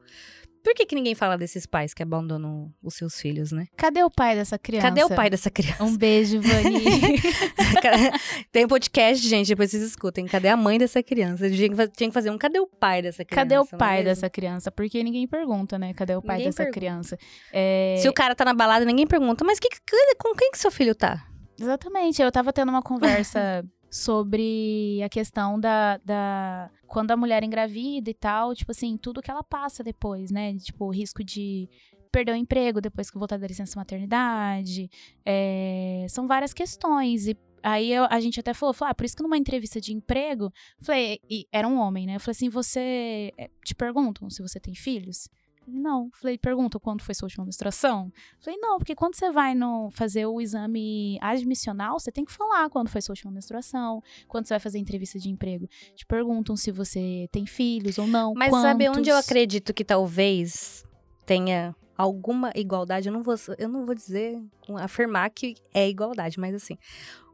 Por 0.62 0.75
que, 0.75 0.87
que 0.87 0.94
ninguém 0.94 1.14
fala 1.14 1.37
desses 1.37 1.66
pais 1.66 1.92
que 1.92 2.03
abandonam 2.03 2.72
os 2.83 2.94
seus 2.94 3.20
filhos, 3.20 3.51
né? 3.53 3.66
Cadê 3.77 4.03
o 4.05 4.11
pai 4.11 4.35
dessa 4.37 4.59
criança? 4.59 4.87
Cadê 4.88 5.05
o 5.05 5.09
pai 5.09 5.29
dessa 5.29 5.51
criança? 5.51 5.83
Um 5.83 5.96
beijo, 5.96 6.40
Vani. 6.40 6.83
Tem 8.53 8.66
podcast, 8.66 9.27
gente, 9.27 9.48
depois 9.48 9.70
vocês 9.70 9.83
escutem. 9.83 10.27
Cadê 10.27 10.48
a 10.48 10.57
mãe 10.57 10.79
dessa 10.79 11.03
criança? 11.03 11.51
Tinha 11.51 11.68
que 11.96 12.11
fazer 12.12 12.31
um 12.31 12.38
cadê 12.38 12.59
o 12.61 12.66
pai 12.66 13.03
dessa 13.03 13.25
criança? 13.25 13.42
Cadê 13.42 13.59
o 13.59 13.62
é 13.72 13.77
pai 13.77 13.96
mesmo? 13.96 14.05
dessa 14.05 14.31
criança? 14.31 14.70
Porque 14.70 15.03
ninguém 15.03 15.27
pergunta, 15.27 15.79
né? 15.79 15.92
Cadê 15.94 16.14
o 16.16 16.22
pai 16.22 16.37
Ninguém 16.37 16.48
dessa 16.51 16.64
pergunta. 16.64 16.79
criança? 16.81 17.18
É, 17.53 17.96
Se 18.01 18.09
o 18.09 18.12
cara 18.12 18.35
tá 18.35 18.44
na 18.44 18.55
balada, 18.55 18.85
ninguém 18.85 19.07
pergunta, 19.07 19.44
mas 19.44 19.59
que, 19.59 19.68
que- 19.68 20.14
com 20.18 20.35
quem 20.35 20.51
que 20.51 20.59
seu 20.59 20.70
filho 20.70 20.94
tá? 20.94 21.27
Exatamente. 21.61 22.20
Eu 22.22 22.31
tava 22.33 22.53
tendo 22.53 22.68
uma 22.70 22.83
conversa 22.83 23.64
sobre 23.92 25.00
a 25.05 25.09
questão 25.11 25.61
da, 25.61 25.98
da. 25.98 26.70
Quando 26.87 27.11
a 27.11 27.16
mulher 27.16 27.44
engravida 27.44 28.09
e 28.11 28.14
tal, 28.14 28.55
tipo 28.55 28.70
assim, 28.70 28.96
tudo 28.96 29.20
que 29.20 29.31
ela 29.31 29.42
passa 29.44 29.85
depois, 29.85 30.31
né? 30.31 30.57
Tipo, 30.57 30.87
o 30.87 30.90
risco 30.90 31.22
de 31.22 31.68
perder 32.11 32.33
o 32.33 32.37
emprego 32.37 32.81
depois 32.81 33.11
que 33.11 33.18
voltar 33.18 33.37
da 33.38 33.46
licença 33.46 33.78
maternidade. 33.78 34.90
é, 35.26 36.07
são 36.09 36.26
várias 36.26 36.52
questões. 36.55 37.26
E 37.26 37.37
aí 37.62 37.92
eu- 37.92 38.07
a 38.11 38.18
gente 38.20 38.40
até 38.40 38.52
falou, 38.55 38.72
falou, 38.74 38.90
ah, 38.90 38.94
por 38.94 39.05
isso 39.05 39.16
que 39.16 39.22
numa 39.22 39.37
entrevista 39.38 39.81
de 39.81 39.92
emprego, 39.94 40.50
falei, 40.81 41.20
era 41.52 41.68
um 41.68 41.78
homem, 41.78 42.07
né? 42.07 42.16
Eu 42.16 42.20
falei 42.20 42.33
assim, 42.33 42.48
você. 42.48 43.33
é, 43.37 43.50
Te 43.64 43.74
perguntam 43.74 44.28
se 44.31 44.40
você 44.42 44.59
tem 44.59 44.74
filhos? 44.74 45.28
Ele, 45.66 45.79
não. 45.79 46.11
Falei, 46.14 46.38
pergunta 46.38 46.79
quando 46.79 47.03
foi 47.03 47.14
sua 47.14 47.27
última 47.27 47.44
menstruação? 47.44 48.12
Falei, 48.40 48.59
não, 48.59 48.79
porque 48.79 48.94
quando 48.94 49.14
você 49.14 49.31
vai 49.31 49.55
no, 49.55 49.90
fazer 49.90 50.27
o 50.27 50.40
exame 50.40 51.18
admissional, 51.20 51.98
você 51.98 52.11
tem 52.11 52.25
que 52.25 52.33
falar 52.33 52.68
quando 52.70 52.88
foi 52.88 53.01
sua 53.01 53.12
última 53.12 53.31
menstruação, 53.33 54.03
quando 54.29 54.46
você 54.46 54.55
vai 54.55 54.61
fazer 54.61 54.79
entrevista 54.79 55.18
de 55.18 55.29
emprego. 55.29 55.68
Te 55.94 56.07
perguntam 56.07 56.57
se 56.57 56.70
você 56.70 57.29
tem 57.31 57.46
filhos 57.46 57.98
ou 57.98 58.07
não. 58.07 58.35
Mas 58.35 58.51
sabe 58.53 58.88
onde 58.88 59.11
eu 59.11 59.14
quantos. 59.14 59.29
acredito 59.29 59.75
que 59.75 59.85
talvez 59.85 60.85
tenha 61.27 61.75
alguma 61.96 62.51
igualdade? 62.55 63.09
Eu 63.09 63.12
não 63.12 63.22
vou, 63.22 63.35
eu 63.59 63.68
não 63.68 63.87
vou 63.87 63.94
dizer, 63.94 64.40
afirmar 64.81 65.31
que 65.31 65.55
é 65.72 65.88
igualdade, 65.88 66.38
mas 66.38 66.55
assim, 66.55 66.77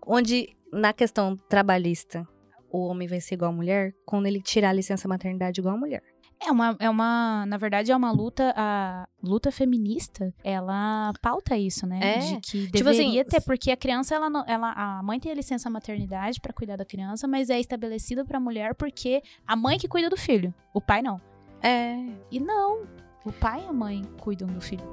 onde 0.07 0.57
na 0.73 0.93
questão 0.93 1.37
trabalhista 1.49 2.27
o 2.71 2.87
homem 2.87 3.09
vai 3.09 3.21
ser 3.21 3.35
igual 3.35 3.51
a 3.51 3.55
mulher, 3.55 3.95
quando 4.05 4.27
ele 4.27 4.43
tirar 4.43 4.71
a 4.71 4.73
licença 4.73 5.09
maternidade 5.09 5.61
igual 5.61 5.75
a 5.75 5.79
mulher. 5.79 6.03
É 6.41 6.53
uma, 6.53 6.77
é 6.79 6.89
uma, 6.89 7.45
na 7.47 7.57
verdade, 7.57 7.91
é 7.91 7.97
uma 7.97 8.13
luta, 8.13 8.55
a 8.57 9.09
luta 9.23 9.51
feminista, 9.51 10.33
ela 10.45 11.13
pauta 11.21 11.57
isso, 11.57 11.87
né? 11.87 11.99
É. 12.01 12.19
De 12.19 12.41
que 12.41 12.71
Tipo 12.71 12.89
assim, 12.89 12.99
deveria 12.99 13.25
ter, 13.25 13.41
porque 13.41 13.71
a 13.73 13.77
criança, 13.77 14.15
ela, 14.15 14.31
não- 14.31 14.45
ela, 14.47 14.73
a 14.73 15.03
mãe 15.03 15.19
tem 15.19 15.33
a 15.33 15.35
licença 15.35 15.69
maternidade 15.69 16.41
pra 16.41 16.53
cuidar 16.53 16.77
da 16.77 16.85
criança, 16.85 17.27
mas 17.27 17.51
é 17.51 17.59
estabelecido 17.59 18.25
pra 18.25 18.39
mulher 18.39 18.75
porque 18.75 19.21
a 19.47 19.57
mãe 19.57 19.79
que 19.79 19.89
cuida 19.89 20.09
do 20.09 20.17
filho, 20.17 20.55
o 20.73 20.81
pai 20.81 21.03
não. 21.03 21.21
É. 21.61 21.97
E 22.31 22.39
não, 22.39 22.87
o 23.25 23.33
pai 23.33 23.65
e 23.65 23.69
a 23.69 23.73
mãe 23.73 24.03
cuidam 24.21 24.47
do 24.49 24.61
filho. 24.61 24.87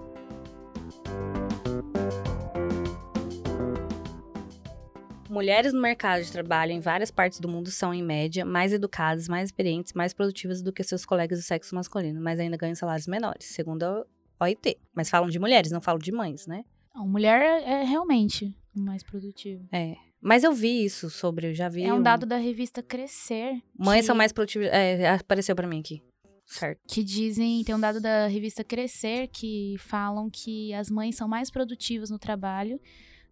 Mulheres 5.35 5.73
no 5.73 5.81
mercado 5.81 6.23
de 6.23 6.31
trabalho 6.31 6.71
em 6.71 6.79
várias 6.79 7.11
partes 7.11 7.41
do 7.41 7.49
mundo 7.49 7.69
são, 7.69 7.93
em 7.93 8.01
média, 8.01 8.45
mais 8.45 8.71
educadas, 8.71 9.27
mais 9.27 9.49
experientes, 9.49 9.91
mais 9.91 10.13
produtivas 10.13 10.61
do 10.61 10.71
que 10.71 10.81
seus 10.81 11.05
colegas 11.05 11.39
do 11.39 11.43
sexo 11.43 11.75
masculino, 11.75 12.21
mas 12.21 12.39
ainda 12.39 12.55
ganham 12.55 12.73
salários 12.73 13.05
menores, 13.05 13.45
segundo 13.47 13.83
a 13.83 14.05
OIT. 14.39 14.77
Mas 14.95 15.09
falam 15.09 15.27
de 15.29 15.37
mulheres, 15.37 15.71
não 15.71 15.81
falam 15.81 15.99
de 15.99 16.09
mães, 16.09 16.47
né? 16.47 16.63
A 16.93 17.03
mulher 17.03 17.41
é 17.63 17.83
realmente 17.83 18.55
mais 18.73 19.03
produtiva. 19.03 19.61
É. 19.73 19.95
Mas 20.21 20.45
eu 20.45 20.53
vi 20.53 20.85
isso 20.85 21.09
sobre, 21.09 21.49
eu 21.49 21.53
já 21.53 21.67
vi. 21.67 21.83
É 21.83 21.93
um 21.93 22.01
dado 22.01 22.25
da 22.25 22.37
revista 22.37 22.81
Crescer. 22.81 23.61
Mães 23.77 23.99
que- 24.01 24.05
são 24.07 24.15
mais 24.15 24.31
produtivas. 24.31 24.69
É, 24.71 25.09
apareceu 25.09 25.53
pra 25.53 25.67
mim 25.67 25.81
aqui. 25.81 26.01
Certo. 26.45 26.79
Que 26.87 27.03
dizem, 27.03 27.61
tem 27.65 27.75
um 27.75 27.79
dado 27.79 27.99
da 27.99 28.27
revista 28.27 28.63
Crescer 28.63 29.27
que 29.27 29.75
falam 29.79 30.29
que 30.31 30.73
as 30.73 30.89
mães 30.89 31.17
são 31.17 31.27
mais 31.27 31.49
produtivas 31.51 32.09
no 32.09 32.17
trabalho 32.17 32.79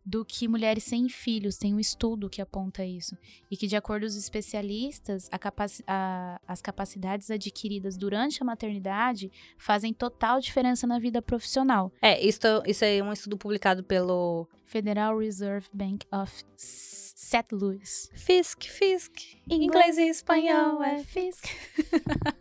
do 0.05 0.25
que 0.25 0.47
mulheres 0.47 0.83
sem 0.83 1.07
filhos. 1.09 1.57
Tem 1.57 1.73
um 1.73 1.79
estudo 1.79 2.29
que 2.29 2.41
aponta 2.41 2.83
isso. 2.85 3.17
E 3.49 3.55
que, 3.55 3.67
de 3.67 3.75
acordo 3.75 4.01
com 4.03 4.07
os 4.07 4.15
especialistas, 4.15 5.29
capaci- 5.39 5.83
a- 5.87 6.39
as 6.47 6.61
capacidades 6.61 7.31
adquiridas 7.31 7.95
durante 7.97 8.41
a 8.41 8.45
maternidade 8.45 9.31
fazem 9.57 9.93
total 9.93 10.39
diferença 10.39 10.85
na 10.85 10.99
vida 10.99 11.21
profissional. 11.21 11.91
É, 12.01 12.21
isso, 12.21 12.39
isso 12.65 12.83
é 12.83 13.01
um 13.01 13.13
estudo 13.13 13.37
publicado 13.37 13.83
pelo 13.83 14.47
Federal 14.65 15.17
Reserve 15.17 15.67
Bank 15.73 16.05
of 16.11 16.43
St. 16.57 17.47
Louis. 17.53 18.09
Fisk, 18.13 18.63
Fisk. 18.63 19.13
Inglês 19.49 19.97
e 19.97 20.09
espanhol 20.09 20.83
é 20.83 21.03
física. 21.03 21.47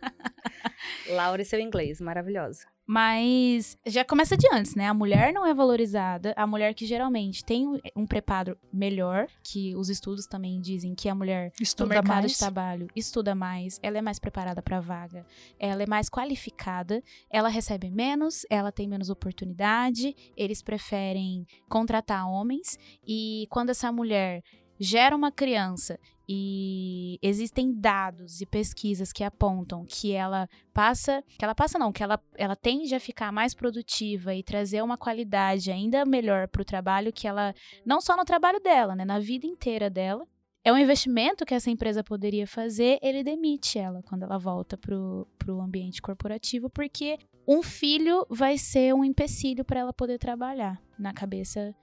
Laura 1.09 1.41
e 1.41 1.45
seu 1.45 1.59
inglês, 1.59 2.01
maravilhosa. 2.01 2.65
Mas 2.85 3.77
já 3.85 4.03
começa 4.03 4.35
de 4.35 4.45
antes, 4.53 4.75
né? 4.75 4.87
A 4.87 4.93
mulher 4.93 5.31
não 5.33 5.45
é 5.45 5.53
valorizada. 5.53 6.33
A 6.35 6.45
mulher 6.45 6.73
que 6.73 6.85
geralmente 6.85 7.43
tem 7.43 7.65
um- 7.95 8.05
preparo 8.05 8.57
melhor, 8.71 9.27
que 9.43 9.75
os 9.75 9.89
estudos 9.89 10.27
também 10.27 10.59
dizem 10.59 10.93
que 10.93 11.07
a 11.09 11.15
mulher 11.15 11.51
no 11.57 11.63
Estuda 11.63 11.89
mercado 11.89 12.07
mais. 12.21 12.31
de 12.33 12.37
trabalho 12.37 12.87
estuda 12.95 13.33
mais, 13.33 13.79
ela 13.81 13.97
é 13.97 14.01
mais 14.01 14.19
preparada 14.19 14.61
para 14.61 14.77
a 14.77 14.81
vaga, 14.81 15.25
ela 15.57 15.81
é 15.81 15.87
mais 15.87 16.09
qualificada, 16.09 17.01
ela 17.29 17.49
recebe 17.49 17.89
menos, 17.89 18.45
ela 18.49 18.71
tem 18.71 18.87
menos 18.87 19.09
oportunidade, 19.09 20.15
eles 20.35 20.61
preferem 20.61 21.47
contratar 21.69 22.27
homens 22.29 22.77
e 23.07 23.47
quando 23.49 23.69
essa 23.69 23.91
mulher 23.91 24.43
gera 24.83 25.15
uma 25.15 25.31
criança 25.31 25.97
e 26.27 27.19
existem 27.21 27.73
dados 27.73 28.41
e 28.41 28.45
pesquisas 28.45 29.11
que 29.11 29.23
apontam 29.23 29.85
que 29.85 30.13
ela 30.13 30.47
passa, 30.73 31.23
que 31.37 31.43
ela 31.43 31.55
passa 31.55 31.77
não, 31.77 31.91
que 31.91 32.01
ela, 32.01 32.19
ela 32.35 32.55
tende 32.55 32.95
a 32.95 32.99
ficar 32.99 33.31
mais 33.31 33.53
produtiva 33.53 34.33
e 34.33 34.43
trazer 34.43 34.81
uma 34.81 34.97
qualidade 34.97 35.71
ainda 35.71 36.05
melhor 36.05 36.47
para 36.47 36.61
o 36.61 36.65
trabalho 36.65 37.11
que 37.11 37.27
ela 37.27 37.53
não 37.85 37.99
só 37.99 38.15
no 38.15 38.25
trabalho 38.25 38.59
dela, 38.59 38.95
né, 38.95 39.03
na 39.05 39.19
vida 39.19 39.45
inteira 39.45 39.89
dela. 39.89 40.25
É 40.65 40.71
um 40.71 40.77
investimento 40.77 41.45
que 41.45 41.53
essa 41.53 41.69
empresa 41.69 42.01
poderia 42.01 42.47
fazer, 42.47 42.97
ele 43.01 43.21
demite 43.21 43.77
ela 43.77 44.01
quando 44.03 44.23
ela 44.23 44.37
volta 44.37 44.77
pro, 44.77 45.27
pro 45.37 45.59
ambiente 45.59 46.01
corporativo, 46.01 46.69
porque 46.69 47.17
um 47.45 47.61
filho 47.61 48.25
vai 48.29 48.57
ser 48.57 48.93
um 48.93 49.03
empecilho 49.03 49.65
para 49.65 49.81
ela 49.81 49.91
poder 49.91 50.17
trabalhar 50.17 50.81
na 50.97 51.13
cabeça 51.13 51.75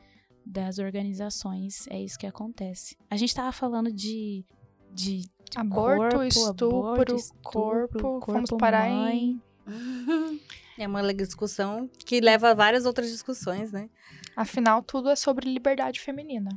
das 0.45 0.79
organizações. 0.79 1.87
É 1.89 2.01
isso 2.01 2.19
que 2.19 2.27
acontece. 2.27 2.97
A 3.09 3.17
gente 3.17 3.35
tava 3.35 3.53
falando 3.53 3.93
de. 3.93 4.45
de 4.93 5.29
Aborto, 5.57 6.17
corpo, 6.17 6.23
estupro, 6.23 6.67
aborto, 6.69 7.17
estupro, 7.17 7.89
corpo, 7.89 8.33
Vamos 8.33 8.51
corpo, 8.51 8.59
parar 8.59 8.89
mãe. 8.89 9.41
em. 9.67 10.41
É 10.79 10.87
uma 10.87 11.03
discussão 11.13 11.91
que 12.07 12.21
leva 12.21 12.51
a 12.51 12.55
várias 12.55 12.87
outras 12.87 13.11
discussões, 13.11 13.71
né? 13.71 13.91
Afinal, 14.35 14.83
tudo 14.83 15.11
é 15.11 15.17
sobre 15.17 15.53
liberdade 15.53 16.01
feminina. 16.01 16.51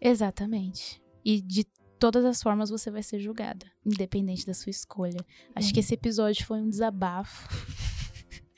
Exatamente. 0.00 1.02
E 1.24 1.40
de 1.40 1.66
todas 1.98 2.24
as 2.24 2.42
formas 2.42 2.70
você 2.70 2.90
vai 2.90 3.02
ser 3.02 3.18
julgada, 3.18 3.66
independente 3.84 4.46
da 4.46 4.54
sua 4.54 4.70
escolha. 4.70 5.20
Acho 5.54 5.74
que 5.74 5.80
esse 5.80 5.92
episódio 5.94 6.46
foi 6.46 6.60
um 6.62 6.68
desabafo. 6.68 7.48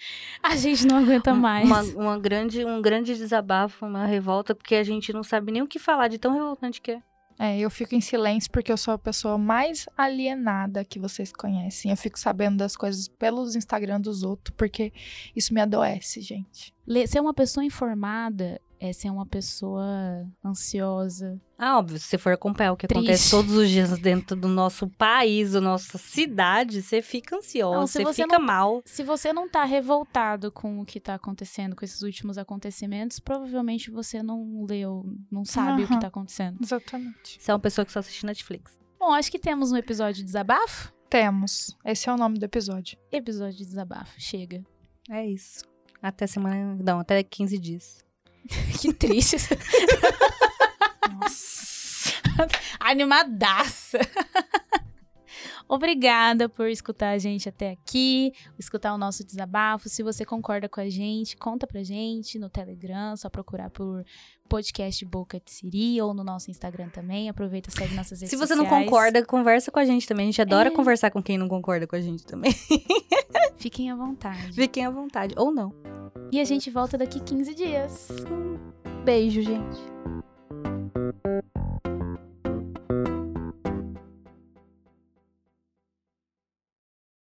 a 0.43 0.57
gente 0.57 0.87
não 0.87 0.99
aguenta 0.99 1.35
mais. 1.35 1.67
Uma, 1.67 1.83
uma 1.83 2.19
grande, 2.19 2.65
um 2.65 2.81
grande 2.81 3.15
desabafo, 3.15 3.87
uma 3.87 4.07
revolta, 4.07 4.55
porque 4.55 4.75
a 4.75 4.85
gente 4.85 5.13
não 5.13 5.23
sabe 5.23 5.53
nem 5.53 5.63
o 5.63 5.67
que 5.67 5.79
falar 5.79 6.09
de 6.09 6.19
tão 6.19 6.33
revoltante 6.33 6.81
que 6.81 6.93
é. 6.93 7.03
É, 7.43 7.59
eu 7.59 7.71
fico 7.71 7.95
em 7.95 8.03
silêncio 8.03 8.51
porque 8.51 8.71
eu 8.71 8.77
sou 8.77 8.93
a 8.93 8.99
pessoa 8.99 9.39
mais 9.39 9.89
alienada 9.97 10.85
que 10.85 10.99
vocês 10.99 11.33
conhecem. 11.33 11.91
Eu 11.91 11.97
fico 11.97 12.19
sabendo 12.19 12.59
das 12.59 12.77
coisas 12.77 13.09
pelos 13.09 13.57
Instagram 13.57 13.99
dos 13.99 14.23
outros, 14.23 14.55
porque 14.59 14.93
isso 15.35 15.55
me 15.55 15.61
adoece, 15.63 16.21
gente. 16.21 16.75
Ser 17.09 17.19
uma 17.19 17.33
pessoa 17.33 17.65
informada 17.65 18.61
é 18.81 18.95
ser 18.95 19.11
uma 19.11 19.27
pessoa 19.27 20.27
ansiosa. 20.43 21.39
Ah, 21.59 21.79
óbvio, 21.79 21.99
se 21.99 22.07
você 22.07 22.17
for 22.17 22.33
acompanhar 22.33 22.73
o 22.73 22.77
que 22.77 22.89
Triste. 22.89 23.03
acontece 23.05 23.31
todos 23.31 23.53
os 23.53 23.69
dias 23.69 23.99
dentro 23.99 24.35
do 24.35 24.49
nosso 24.49 24.89
país, 24.89 25.53
da 25.53 25.61
nossa 25.61 25.99
cidade, 25.99 26.81
você 26.81 27.03
fica 27.03 27.37
ansiosa, 27.37 27.79
Não, 27.79 27.87
se 27.87 27.99
você, 27.99 28.05
você 28.05 28.23
fica 28.23 28.39
mal. 28.39 28.81
Se 28.87 29.03
você 29.03 29.35
não 29.35 29.47
tá 29.47 29.65
revoltado 29.65 30.51
com 30.51 30.81
o 30.81 30.87
que 30.87 30.99
tá 30.99 31.15
acontecendo, 31.15 31.77
com 31.77 31.85
esses 31.85 32.01
últimos 32.01 32.39
acontecimentos, 32.39 33.21
provavelmente 33.21 33.91
você 33.91 34.23
não 34.23 34.65
leu, 34.67 35.05
não 35.31 35.45
sabe 35.45 35.85
o 35.85 35.87
que 35.87 36.01
tá 36.01 36.07
acontecendo. 36.07 36.59
Exatamente. 36.63 37.37
Você 37.39 37.51
é 37.51 37.55
uma 37.55 37.61
pessoa 37.61 37.85
que 37.85 37.93
só 37.93 37.99
assiste 37.99 38.25
Netflix. 38.25 38.79
Bom, 38.99 39.13
acho 39.13 39.31
que 39.31 39.39
temos 39.39 39.71
um 39.73 39.77
episódio 39.77 40.15
de 40.15 40.25
desabafo. 40.25 40.91
Temos. 41.11 41.77
Esse 41.85 42.09
é 42.09 42.13
o 42.13 42.17
nome 42.17 42.39
do 42.39 42.45
episódio. 42.45 42.97
Episódio 43.13 43.59
de 43.59 43.67
desabafo, 43.67 44.15
chega. 44.19 44.63
É 45.11 45.27
isso. 45.27 45.65
Até 46.03 46.27
semana. 46.27 46.79
Não, 46.83 47.01
até 47.01 47.23
15 47.23 47.59
dias. 47.59 48.10
Que 48.81 48.93
triste. 48.93 49.37
Nossa. 51.21 52.13
Animadaça. 52.79 53.99
Obrigada 55.69 56.49
por 56.49 56.69
escutar 56.69 57.11
a 57.11 57.19
gente 57.19 57.49
até 57.49 57.71
aqui, 57.71 58.33
escutar 58.59 58.93
o 58.93 58.99
nosso 58.99 59.25
desabafo. 59.25 59.89
Se 59.89 60.03
você 60.03 60.25
concorda 60.25 60.69
com 60.69 60.81
a 60.81 60.89
gente, 60.89 61.37
conta 61.37 61.65
pra 61.65 61.83
gente 61.85 62.41
no 62.41 62.51
Telegram, 62.51 63.17
só 63.17 63.29
procurar 63.29 63.71
por 63.71 64.05
podcast 64.49 65.05
Boca 65.05 65.39
de 65.39 65.49
Siri 65.53 66.03
ou 66.03 66.13
no 66.13 66.25
nosso 66.25 66.51
Instagram 66.51 66.89
também. 66.89 67.29
Aproveita 67.29 67.71
e 67.71 67.73
segue 67.73 67.95
nossas 67.95 68.21
redes 68.21 68.31
Se 68.31 68.37
você 68.37 68.57
não 68.57 68.65
sociais. 68.65 68.85
concorda, 68.85 69.25
conversa 69.25 69.71
com 69.71 69.79
a 69.79 69.85
gente 69.85 70.09
também. 70.09 70.25
A 70.25 70.31
gente 70.33 70.43
adora 70.43 70.71
É. 70.71 70.73
conversar 70.73 71.13
com 71.13 71.23
quem 71.23 71.39
não 71.39 71.47
concorda 71.49 71.87
com 71.87 71.95
a 71.95 72.01
gente 72.01 72.25
também. 72.27 72.53
Fiquem 73.61 73.91
à 73.91 73.95
vontade. 73.95 74.55
Fiquem 74.55 74.87
à 74.87 74.91
vontade, 74.91 75.35
ou 75.37 75.53
não. 75.53 75.71
E 76.33 76.41
a 76.41 76.45
gente 76.45 76.71
volta 76.71 76.97
daqui 76.97 77.21
15 77.21 77.55
dias. 77.55 78.09
Um 78.31 79.05
beijo, 79.05 79.43
gente. 79.43 79.79